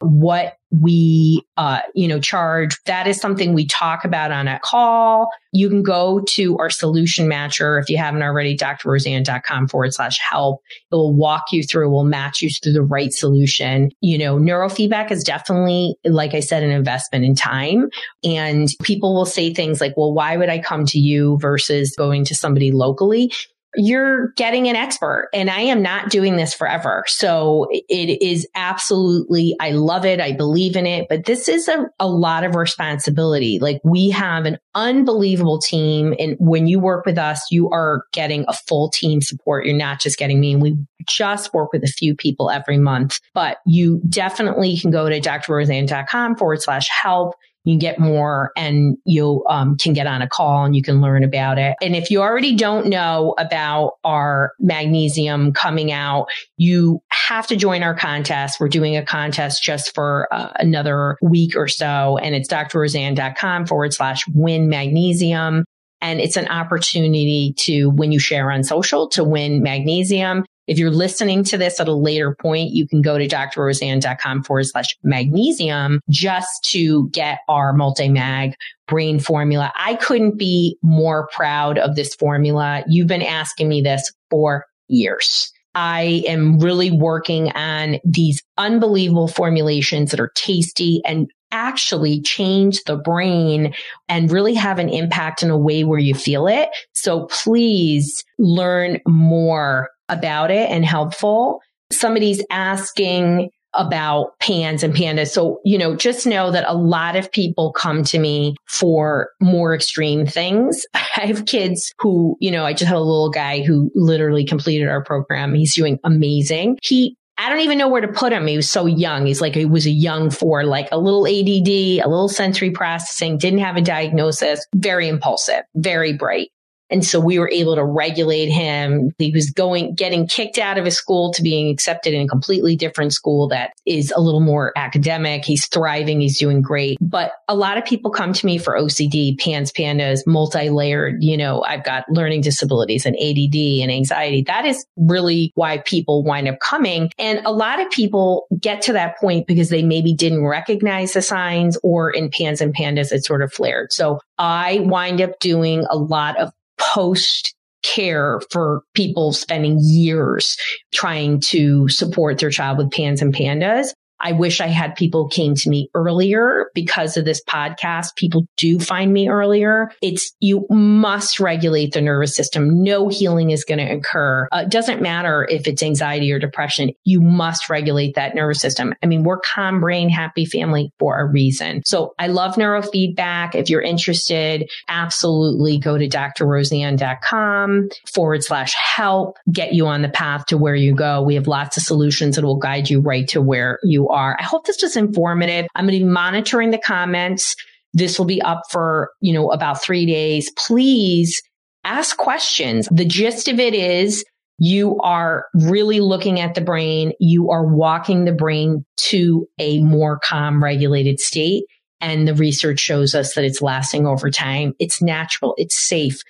what 0.00 0.56
we, 0.70 1.42
uh, 1.56 1.80
you 1.94 2.06
know, 2.06 2.20
charge. 2.20 2.76
That 2.84 3.06
is 3.06 3.18
something 3.18 3.54
we 3.54 3.66
talk 3.66 4.04
about 4.04 4.30
on 4.30 4.48
a 4.48 4.60
call. 4.62 5.30
You 5.52 5.68
can 5.68 5.82
go 5.82 6.20
to 6.28 6.58
our 6.58 6.68
solution 6.68 7.26
matcher 7.26 7.80
if 7.80 7.88
you 7.88 7.96
haven't 7.96 8.22
already, 8.22 8.56
drroseann.com 8.56 9.68
forward 9.68 9.94
slash 9.94 10.18
help. 10.18 10.60
It 10.92 10.94
will 10.94 11.14
walk 11.14 11.44
you 11.52 11.62
through, 11.62 11.90
will 11.90 12.04
match 12.04 12.42
you 12.42 12.50
to 12.62 12.72
the 12.72 12.82
right 12.82 13.12
solution. 13.12 13.90
You 14.00 14.18
know, 14.18 14.36
neurofeedback 14.36 15.10
is 15.10 15.24
definitely, 15.24 15.96
like 16.04 16.34
I 16.34 16.40
said, 16.40 16.62
an 16.62 16.70
investment 16.70 17.24
in 17.24 17.34
time. 17.34 17.88
And 18.22 18.68
people 18.82 19.14
will 19.14 19.26
say 19.26 19.54
things 19.54 19.80
like, 19.80 19.96
well, 19.96 20.12
why 20.12 20.36
would 20.36 20.50
I 20.50 20.58
come 20.58 20.84
to 20.86 20.98
you 20.98 21.38
versus 21.40 21.94
going 21.96 22.24
to 22.26 22.34
somebody 22.34 22.72
locally? 22.72 23.32
You're 23.76 24.32
getting 24.32 24.68
an 24.68 24.76
expert 24.76 25.28
and 25.32 25.50
I 25.50 25.60
am 25.60 25.82
not 25.82 26.10
doing 26.10 26.36
this 26.36 26.54
forever. 26.54 27.04
So 27.06 27.68
it 27.70 28.22
is 28.22 28.46
absolutely, 28.54 29.56
I 29.60 29.72
love 29.72 30.04
it. 30.04 30.20
I 30.20 30.32
believe 30.32 30.74
in 30.76 30.86
it, 30.86 31.06
but 31.08 31.26
this 31.26 31.48
is 31.48 31.68
a, 31.68 31.86
a 31.98 32.08
lot 32.08 32.44
of 32.44 32.54
responsibility. 32.54 33.58
Like 33.58 33.80
we 33.84 34.10
have 34.10 34.46
an 34.46 34.58
unbelievable 34.74 35.58
team. 35.58 36.14
And 36.18 36.36
when 36.38 36.66
you 36.66 36.80
work 36.80 37.04
with 37.04 37.18
us, 37.18 37.44
you 37.50 37.68
are 37.70 38.04
getting 38.12 38.44
a 38.48 38.52
full 38.52 38.90
team 38.90 39.20
support. 39.20 39.66
You're 39.66 39.76
not 39.76 40.00
just 40.00 40.18
getting 40.18 40.40
me. 40.40 40.54
And 40.54 40.62
we 40.62 40.78
just 41.06 41.52
work 41.52 41.72
with 41.72 41.84
a 41.84 41.88
few 41.88 42.14
people 42.14 42.50
every 42.50 42.78
month, 42.78 43.20
but 43.34 43.58
you 43.66 44.00
definitely 44.08 44.78
can 44.78 44.90
go 44.90 45.08
to 45.08 45.20
drroseann.com 45.20 46.36
forward 46.36 46.62
slash 46.62 46.88
help 46.88 47.34
you 47.68 47.78
get 47.78 47.98
more 47.98 48.50
and 48.56 48.96
you 49.04 49.44
um, 49.48 49.76
can 49.76 49.92
get 49.92 50.06
on 50.06 50.22
a 50.22 50.28
call 50.28 50.64
and 50.64 50.74
you 50.74 50.82
can 50.82 51.02
learn 51.02 51.22
about 51.22 51.58
it. 51.58 51.76
And 51.82 51.94
if 51.94 52.10
you 52.10 52.22
already 52.22 52.56
don't 52.56 52.86
know 52.86 53.34
about 53.38 53.98
our 54.04 54.52
magnesium 54.58 55.52
coming 55.52 55.92
out, 55.92 56.28
you 56.56 57.02
have 57.10 57.46
to 57.48 57.56
join 57.56 57.82
our 57.82 57.94
contest. 57.94 58.58
We're 58.58 58.68
doing 58.68 58.96
a 58.96 59.04
contest 59.04 59.62
just 59.62 59.94
for 59.94 60.28
uh, 60.32 60.52
another 60.56 61.18
week 61.20 61.56
or 61.56 61.68
so. 61.68 62.16
And 62.16 62.34
it's 62.34 62.48
drroseann.com 62.48 63.66
forward 63.66 63.92
slash 63.92 64.24
win 64.28 64.70
magnesium. 64.70 65.66
And 66.00 66.20
it's 66.20 66.36
an 66.36 66.48
opportunity 66.48 67.54
to, 67.58 67.90
when 67.90 68.12
you 68.12 68.18
share 68.18 68.50
on 68.50 68.62
social, 68.64 69.08
to 69.10 69.24
win 69.24 69.62
magnesium. 69.62 70.44
If 70.66 70.78
you're 70.78 70.90
listening 70.90 71.44
to 71.44 71.56
this 71.56 71.80
at 71.80 71.88
a 71.88 71.94
later 71.94 72.36
point, 72.38 72.72
you 72.72 72.86
can 72.86 73.00
go 73.00 73.16
to 73.16 73.26
drroseann.com 73.26 74.44
forward 74.44 74.66
slash 74.66 74.96
magnesium 75.02 76.00
just 76.10 76.62
to 76.72 77.08
get 77.08 77.38
our 77.48 77.72
multi-mag 77.72 78.54
brain 78.86 79.18
formula. 79.18 79.72
I 79.76 79.94
couldn't 79.94 80.36
be 80.36 80.76
more 80.82 81.26
proud 81.32 81.78
of 81.78 81.96
this 81.96 82.14
formula. 82.14 82.84
You've 82.86 83.06
been 83.06 83.22
asking 83.22 83.68
me 83.68 83.80
this 83.80 84.12
for 84.30 84.66
years. 84.88 85.50
I 85.74 86.24
am 86.26 86.58
really 86.58 86.90
working 86.90 87.50
on 87.52 87.98
these 88.04 88.42
unbelievable 88.56 89.28
formulations 89.28 90.10
that 90.10 90.20
are 90.20 90.32
tasty 90.34 91.00
and 91.06 91.30
actually 91.50 92.20
change 92.22 92.82
the 92.84 92.96
brain 92.96 93.74
and 94.08 94.30
really 94.30 94.54
have 94.54 94.78
an 94.78 94.88
impact 94.88 95.42
in 95.42 95.50
a 95.50 95.58
way 95.58 95.84
where 95.84 95.98
you 95.98 96.14
feel 96.14 96.46
it. 96.46 96.68
So 96.92 97.26
please 97.26 98.24
learn 98.38 99.00
more 99.06 99.90
about 100.08 100.50
it 100.50 100.70
and 100.70 100.84
helpful. 100.84 101.60
Somebody's 101.90 102.44
asking 102.50 103.50
about 103.74 104.38
pans 104.40 104.82
and 104.82 104.94
pandas. 104.94 105.28
So, 105.28 105.60
you 105.64 105.76
know, 105.76 105.94
just 105.94 106.26
know 106.26 106.50
that 106.50 106.64
a 106.66 106.74
lot 106.74 107.16
of 107.16 107.30
people 107.30 107.72
come 107.72 108.02
to 108.04 108.18
me 108.18 108.56
for 108.66 109.30
more 109.40 109.74
extreme 109.74 110.26
things. 110.26 110.84
I 110.94 111.26
have 111.26 111.46
kids 111.46 111.92
who, 111.98 112.36
you 112.40 112.50
know, 112.50 112.64
I 112.64 112.72
just 112.72 112.88
had 112.88 112.96
a 112.96 113.00
little 113.00 113.30
guy 113.30 113.62
who 113.62 113.90
literally 113.94 114.44
completed 114.44 114.88
our 114.88 115.04
program. 115.04 115.54
He's 115.54 115.74
doing 115.74 115.98
amazing. 116.02 116.78
He 116.82 117.16
I 117.40 117.48
don't 117.48 117.60
even 117.60 117.78
know 117.78 117.88
where 117.88 118.00
to 118.00 118.08
put 118.08 118.32
him. 118.32 118.48
He 118.48 118.56
was 118.56 118.68
so 118.68 118.86
young. 118.86 119.26
He's 119.26 119.40
like, 119.40 119.54
he 119.54 119.64
was 119.64 119.86
a 119.86 119.90
young 119.90 120.28
four, 120.28 120.64
like 120.64 120.88
a 120.90 120.98
little 120.98 121.24
ADD, 121.24 122.04
a 122.04 122.08
little 122.08 122.28
sensory 122.28 122.72
processing, 122.72 123.38
didn't 123.38 123.60
have 123.60 123.76
a 123.76 123.80
diagnosis, 123.80 124.66
very 124.74 125.06
impulsive, 125.06 125.62
very 125.76 126.12
bright. 126.14 126.50
And 126.90 127.04
so 127.04 127.20
we 127.20 127.38
were 127.38 127.50
able 127.50 127.74
to 127.74 127.84
regulate 127.84 128.48
him. 128.48 129.12
He 129.18 129.30
was 129.30 129.50
going, 129.50 129.94
getting 129.94 130.26
kicked 130.26 130.58
out 130.58 130.78
of 130.78 130.84
his 130.84 130.96
school 130.96 131.32
to 131.34 131.42
being 131.42 131.70
accepted 131.70 132.14
in 132.14 132.22
a 132.22 132.28
completely 132.28 132.76
different 132.76 133.12
school 133.12 133.48
that 133.48 133.72
is 133.86 134.12
a 134.16 134.20
little 134.20 134.40
more 134.40 134.72
academic. 134.76 135.44
He's 135.44 135.66
thriving. 135.66 136.20
He's 136.20 136.38
doing 136.38 136.62
great. 136.62 136.98
But 137.00 137.32
a 137.48 137.54
lot 137.54 137.78
of 137.78 137.84
people 137.84 138.10
come 138.10 138.32
to 138.32 138.46
me 138.46 138.58
for 138.58 138.74
OCD, 138.74 139.38
PANS, 139.38 139.72
PANDAS, 139.72 140.26
multi-layered, 140.26 141.22
you 141.22 141.36
know, 141.36 141.62
I've 141.62 141.84
got 141.84 142.04
learning 142.10 142.42
disabilities 142.42 143.06
and 143.06 143.16
ADD 143.16 143.82
and 143.82 143.90
anxiety. 143.90 144.42
That 144.42 144.64
is 144.64 144.84
really 144.96 145.52
why 145.54 145.78
people 145.78 146.22
wind 146.22 146.48
up 146.48 146.60
coming. 146.60 147.10
And 147.18 147.40
a 147.44 147.52
lot 147.52 147.80
of 147.80 147.90
people 147.90 148.46
get 148.58 148.82
to 148.82 148.92
that 148.94 149.18
point 149.18 149.46
because 149.46 149.68
they 149.68 149.82
maybe 149.82 150.14
didn't 150.14 150.44
recognize 150.46 151.12
the 151.12 151.22
signs 151.22 151.78
or 151.82 152.10
in 152.10 152.30
PANS 152.30 152.60
and 152.60 152.74
PANDAS, 152.74 153.12
it 153.12 153.24
sort 153.24 153.42
of 153.42 153.52
flared. 153.52 153.92
So 153.92 154.20
I 154.38 154.80
wind 154.82 155.20
up 155.20 155.38
doing 155.40 155.84
a 155.90 155.96
lot 155.96 156.38
of 156.38 156.52
post 156.78 157.54
care 157.82 158.40
for 158.50 158.82
people 158.94 159.32
spending 159.32 159.78
years 159.80 160.56
trying 160.92 161.40
to 161.40 161.88
support 161.88 162.38
their 162.38 162.50
child 162.50 162.78
with 162.78 162.90
PANS 162.90 163.22
and 163.22 163.32
PANDAS. 163.32 163.94
I 164.20 164.32
wish 164.32 164.60
I 164.60 164.66
had 164.66 164.96
people 164.96 165.28
came 165.28 165.54
to 165.54 165.70
me 165.70 165.90
earlier 165.94 166.70
because 166.74 167.16
of 167.16 167.24
this 167.24 167.42
podcast. 167.44 168.16
People 168.16 168.46
do 168.56 168.78
find 168.78 169.12
me 169.12 169.28
earlier. 169.28 169.90
It's 170.02 170.34
you 170.40 170.66
must 170.70 171.40
regulate 171.40 171.92
the 171.92 172.00
nervous 172.00 172.34
system. 172.34 172.82
No 172.82 173.08
healing 173.08 173.50
is 173.50 173.64
going 173.64 173.78
to 173.78 173.94
occur. 173.94 174.48
Uh, 174.50 174.64
it 174.66 174.70
doesn't 174.70 175.02
matter 175.02 175.46
if 175.50 175.66
it's 175.66 175.82
anxiety 175.82 176.32
or 176.32 176.38
depression. 176.38 176.90
You 177.04 177.20
must 177.20 177.70
regulate 177.70 178.14
that 178.14 178.34
nervous 178.34 178.60
system. 178.60 178.94
I 179.02 179.06
mean, 179.06 179.22
we're 179.22 179.40
calm 179.40 179.80
brain, 179.80 180.08
happy 180.08 180.44
family 180.44 180.92
for 180.98 181.18
a 181.18 181.24
reason. 181.24 181.82
So 181.84 182.14
I 182.18 182.26
love 182.28 182.56
neurofeedback. 182.56 183.54
If 183.54 183.70
you're 183.70 183.82
interested, 183.82 184.70
absolutely 184.88 185.78
go 185.78 185.96
to 185.96 186.08
drroseann.com 186.08 187.88
forward 188.12 188.44
slash 188.44 188.74
help, 188.74 189.38
get 189.50 189.74
you 189.74 189.86
on 189.86 190.02
the 190.02 190.08
path 190.08 190.46
to 190.46 190.58
where 190.58 190.74
you 190.74 190.94
go. 190.94 191.22
We 191.22 191.34
have 191.34 191.46
lots 191.46 191.76
of 191.76 191.82
solutions 191.82 192.36
that 192.36 192.44
will 192.44 192.56
guide 192.56 192.90
you 192.90 193.00
right 193.00 193.28
to 193.28 193.40
where 193.40 193.78
you 193.82 194.07
are. 194.10 194.36
I 194.38 194.42
hope 194.42 194.66
this 194.66 194.82
was 194.82 194.96
informative. 194.96 195.66
I'm 195.74 195.86
going 195.86 195.98
to 195.98 196.04
be 196.04 196.10
monitoring 196.10 196.70
the 196.70 196.78
comments. 196.78 197.54
This 197.94 198.18
will 198.18 198.26
be 198.26 198.42
up 198.42 198.62
for, 198.70 199.10
you 199.20 199.32
know, 199.32 199.50
about 199.50 199.82
three 199.82 200.06
days. 200.06 200.50
Please 200.56 201.40
ask 201.84 202.16
questions. 202.16 202.88
The 202.90 203.04
gist 203.04 203.48
of 203.48 203.58
it 203.58 203.74
is 203.74 204.24
you 204.58 204.98
are 205.00 205.46
really 205.54 206.00
looking 206.00 206.40
at 206.40 206.54
the 206.54 206.60
brain. 206.60 207.12
You 207.20 207.50
are 207.50 207.64
walking 207.64 208.24
the 208.24 208.32
brain 208.32 208.84
to 208.96 209.48
a 209.58 209.80
more 209.80 210.18
calm, 210.18 210.62
regulated 210.62 211.20
state. 211.20 211.64
And 212.00 212.28
the 212.28 212.34
research 212.34 212.80
shows 212.80 213.14
us 213.14 213.34
that 213.34 213.44
it's 213.44 213.62
lasting 213.62 214.06
over 214.06 214.30
time. 214.30 214.74
It's 214.78 215.02
natural. 215.02 215.54
It's 215.56 215.78
safe 215.78 216.22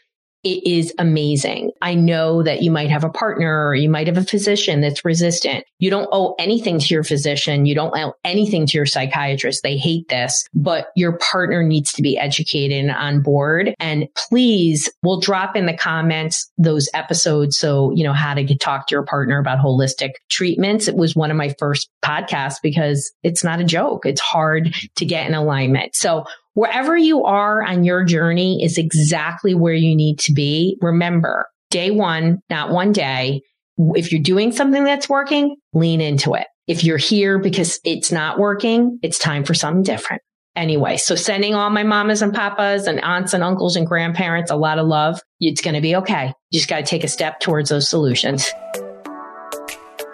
it 0.44 0.66
is 0.66 0.94
amazing. 0.98 1.72
I 1.82 1.94
know 1.94 2.42
that 2.42 2.62
you 2.62 2.70
might 2.70 2.90
have 2.90 3.04
a 3.04 3.10
partner 3.10 3.66
or 3.66 3.74
you 3.74 3.88
might 3.88 4.06
have 4.06 4.16
a 4.16 4.24
physician 4.24 4.80
that's 4.80 5.04
resistant. 5.04 5.64
You 5.78 5.90
don't 5.90 6.08
owe 6.12 6.34
anything 6.38 6.78
to 6.78 6.94
your 6.94 7.02
physician. 7.02 7.66
You 7.66 7.74
don't 7.74 7.96
owe 7.96 8.14
anything 8.24 8.66
to 8.66 8.78
your 8.78 8.86
psychiatrist. 8.86 9.62
They 9.62 9.76
hate 9.76 10.08
this, 10.08 10.46
but 10.54 10.88
your 10.94 11.18
partner 11.18 11.62
needs 11.62 11.92
to 11.94 12.02
be 12.02 12.16
educated 12.16 12.78
and 12.78 12.90
on 12.90 13.22
board. 13.22 13.74
And 13.80 14.06
please, 14.16 14.90
we'll 15.02 15.20
drop 15.20 15.56
in 15.56 15.66
the 15.66 15.76
comments 15.76 16.50
those 16.56 16.88
episodes. 16.94 17.56
So, 17.56 17.92
you 17.94 18.04
know, 18.04 18.12
how 18.12 18.34
to 18.34 18.44
get, 18.44 18.60
talk 18.60 18.86
to 18.88 18.94
your 18.94 19.04
partner 19.04 19.38
about 19.38 19.58
holistic 19.58 20.12
treatments. 20.30 20.88
It 20.88 20.96
was 20.96 21.16
one 21.16 21.30
of 21.30 21.36
my 21.36 21.54
first 21.58 21.90
podcasts 22.04 22.56
because 22.62 23.12
it's 23.22 23.42
not 23.42 23.60
a 23.60 23.64
joke. 23.64 24.06
It's 24.06 24.20
hard 24.20 24.74
to 24.96 25.04
get 25.04 25.26
in 25.26 25.34
alignment. 25.34 25.94
So 25.94 26.24
Wherever 26.58 26.96
you 26.96 27.22
are 27.22 27.62
on 27.62 27.84
your 27.84 28.02
journey 28.02 28.64
is 28.64 28.78
exactly 28.78 29.54
where 29.54 29.74
you 29.74 29.94
need 29.94 30.18
to 30.18 30.32
be. 30.32 30.76
Remember, 30.80 31.46
day 31.70 31.92
one, 31.92 32.40
not 32.50 32.72
one 32.72 32.90
day. 32.90 33.42
If 33.94 34.10
you're 34.10 34.20
doing 34.20 34.50
something 34.50 34.82
that's 34.82 35.08
working, 35.08 35.54
lean 35.72 36.00
into 36.00 36.34
it. 36.34 36.48
If 36.66 36.82
you're 36.82 36.98
here 36.98 37.38
because 37.38 37.78
it's 37.84 38.10
not 38.10 38.40
working, 38.40 38.98
it's 39.04 39.20
time 39.20 39.44
for 39.44 39.54
something 39.54 39.84
different. 39.84 40.20
Anyway, 40.56 40.96
so 40.96 41.14
sending 41.14 41.54
all 41.54 41.70
my 41.70 41.84
mamas 41.84 42.22
and 42.22 42.34
papas 42.34 42.88
and 42.88 43.00
aunts 43.04 43.34
and 43.34 43.44
uncles 43.44 43.76
and 43.76 43.86
grandparents 43.86 44.50
a 44.50 44.56
lot 44.56 44.80
of 44.80 44.88
love. 44.88 45.20
It's 45.38 45.60
going 45.60 45.76
to 45.76 45.80
be 45.80 45.94
okay. 45.94 46.32
You 46.50 46.58
just 46.58 46.68
got 46.68 46.78
to 46.78 46.82
take 46.82 47.04
a 47.04 47.08
step 47.08 47.38
towards 47.38 47.70
those 47.70 47.88
solutions. 47.88 48.50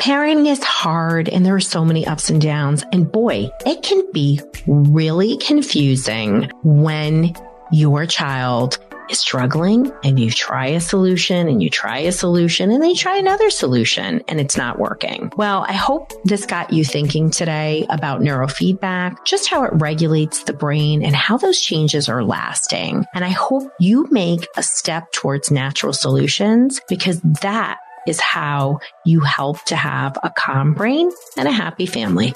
Parenting 0.04 0.46
is 0.46 0.62
hard 0.62 1.30
and 1.30 1.46
there 1.46 1.54
are 1.54 1.60
so 1.60 1.82
many 1.82 2.06
ups 2.06 2.28
and 2.28 2.38
downs. 2.38 2.84
And 2.92 3.10
boy, 3.10 3.48
it 3.64 3.82
can 3.82 4.04
be 4.12 4.38
really 4.66 5.38
confusing 5.38 6.50
when 6.62 7.32
your 7.72 8.04
child 8.04 8.78
is 9.08 9.18
struggling 9.18 9.90
and 10.02 10.20
you 10.20 10.30
try 10.30 10.66
a 10.66 10.80
solution 10.80 11.48
and 11.48 11.62
you 11.62 11.70
try 11.70 12.00
a 12.00 12.12
solution 12.12 12.70
and 12.70 12.82
they 12.82 12.92
try 12.92 13.16
another 13.16 13.48
solution 13.48 14.22
and 14.28 14.40
it's 14.40 14.58
not 14.58 14.78
working. 14.78 15.32
Well, 15.38 15.64
I 15.66 15.72
hope 15.72 16.12
this 16.24 16.44
got 16.44 16.70
you 16.70 16.84
thinking 16.84 17.30
today 17.30 17.86
about 17.88 18.20
neurofeedback, 18.20 19.24
just 19.24 19.48
how 19.48 19.64
it 19.64 19.72
regulates 19.72 20.44
the 20.44 20.52
brain 20.52 21.02
and 21.02 21.16
how 21.16 21.38
those 21.38 21.60
changes 21.60 22.10
are 22.10 22.22
lasting. 22.22 23.06
And 23.14 23.24
I 23.24 23.30
hope 23.30 23.72
you 23.80 24.06
make 24.10 24.46
a 24.58 24.62
step 24.62 25.12
towards 25.12 25.50
natural 25.50 25.94
solutions 25.94 26.82
because 26.90 27.22
that 27.40 27.78
is 28.06 28.20
how 28.20 28.80
you 29.04 29.20
help 29.20 29.62
to 29.64 29.76
have 29.76 30.16
a 30.22 30.30
calm 30.30 30.74
brain 30.74 31.10
and 31.36 31.48
a 31.48 31.52
happy 31.52 31.86
family. 31.86 32.32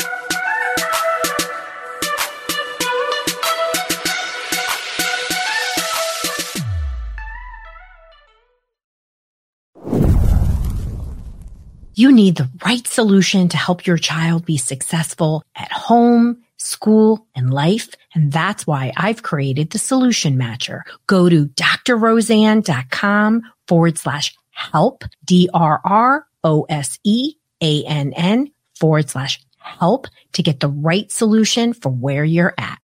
You 11.98 12.12
need 12.12 12.36
the 12.36 12.48
right 12.64 12.86
solution 12.86 13.48
to 13.48 13.56
help 13.56 13.84
your 13.84 13.98
child 13.98 14.46
be 14.46 14.56
successful 14.56 15.42
at 15.56 15.72
home, 15.72 16.44
school, 16.56 17.26
and 17.34 17.52
life. 17.52 17.88
And 18.14 18.30
that's 18.30 18.64
why 18.68 18.92
I've 18.96 19.24
created 19.24 19.70
the 19.70 19.80
solution 19.80 20.38
matcher. 20.38 20.82
Go 21.08 21.28
to 21.28 21.46
drroseann.com 21.46 23.42
forward 23.66 23.98
slash 23.98 24.32
help, 24.58 25.04
D 25.24 25.48
R 25.54 25.80
R 25.84 26.26
O 26.44 26.66
S 26.68 26.98
E 27.04 27.34
A 27.62 27.84
N 27.84 28.12
N 28.14 28.50
forward 28.74 29.08
slash 29.08 29.40
help 29.58 30.06
to 30.32 30.42
get 30.42 30.60
the 30.60 30.68
right 30.68 31.10
solution 31.10 31.72
for 31.72 31.90
where 31.90 32.24
you're 32.24 32.54
at. 32.58 32.78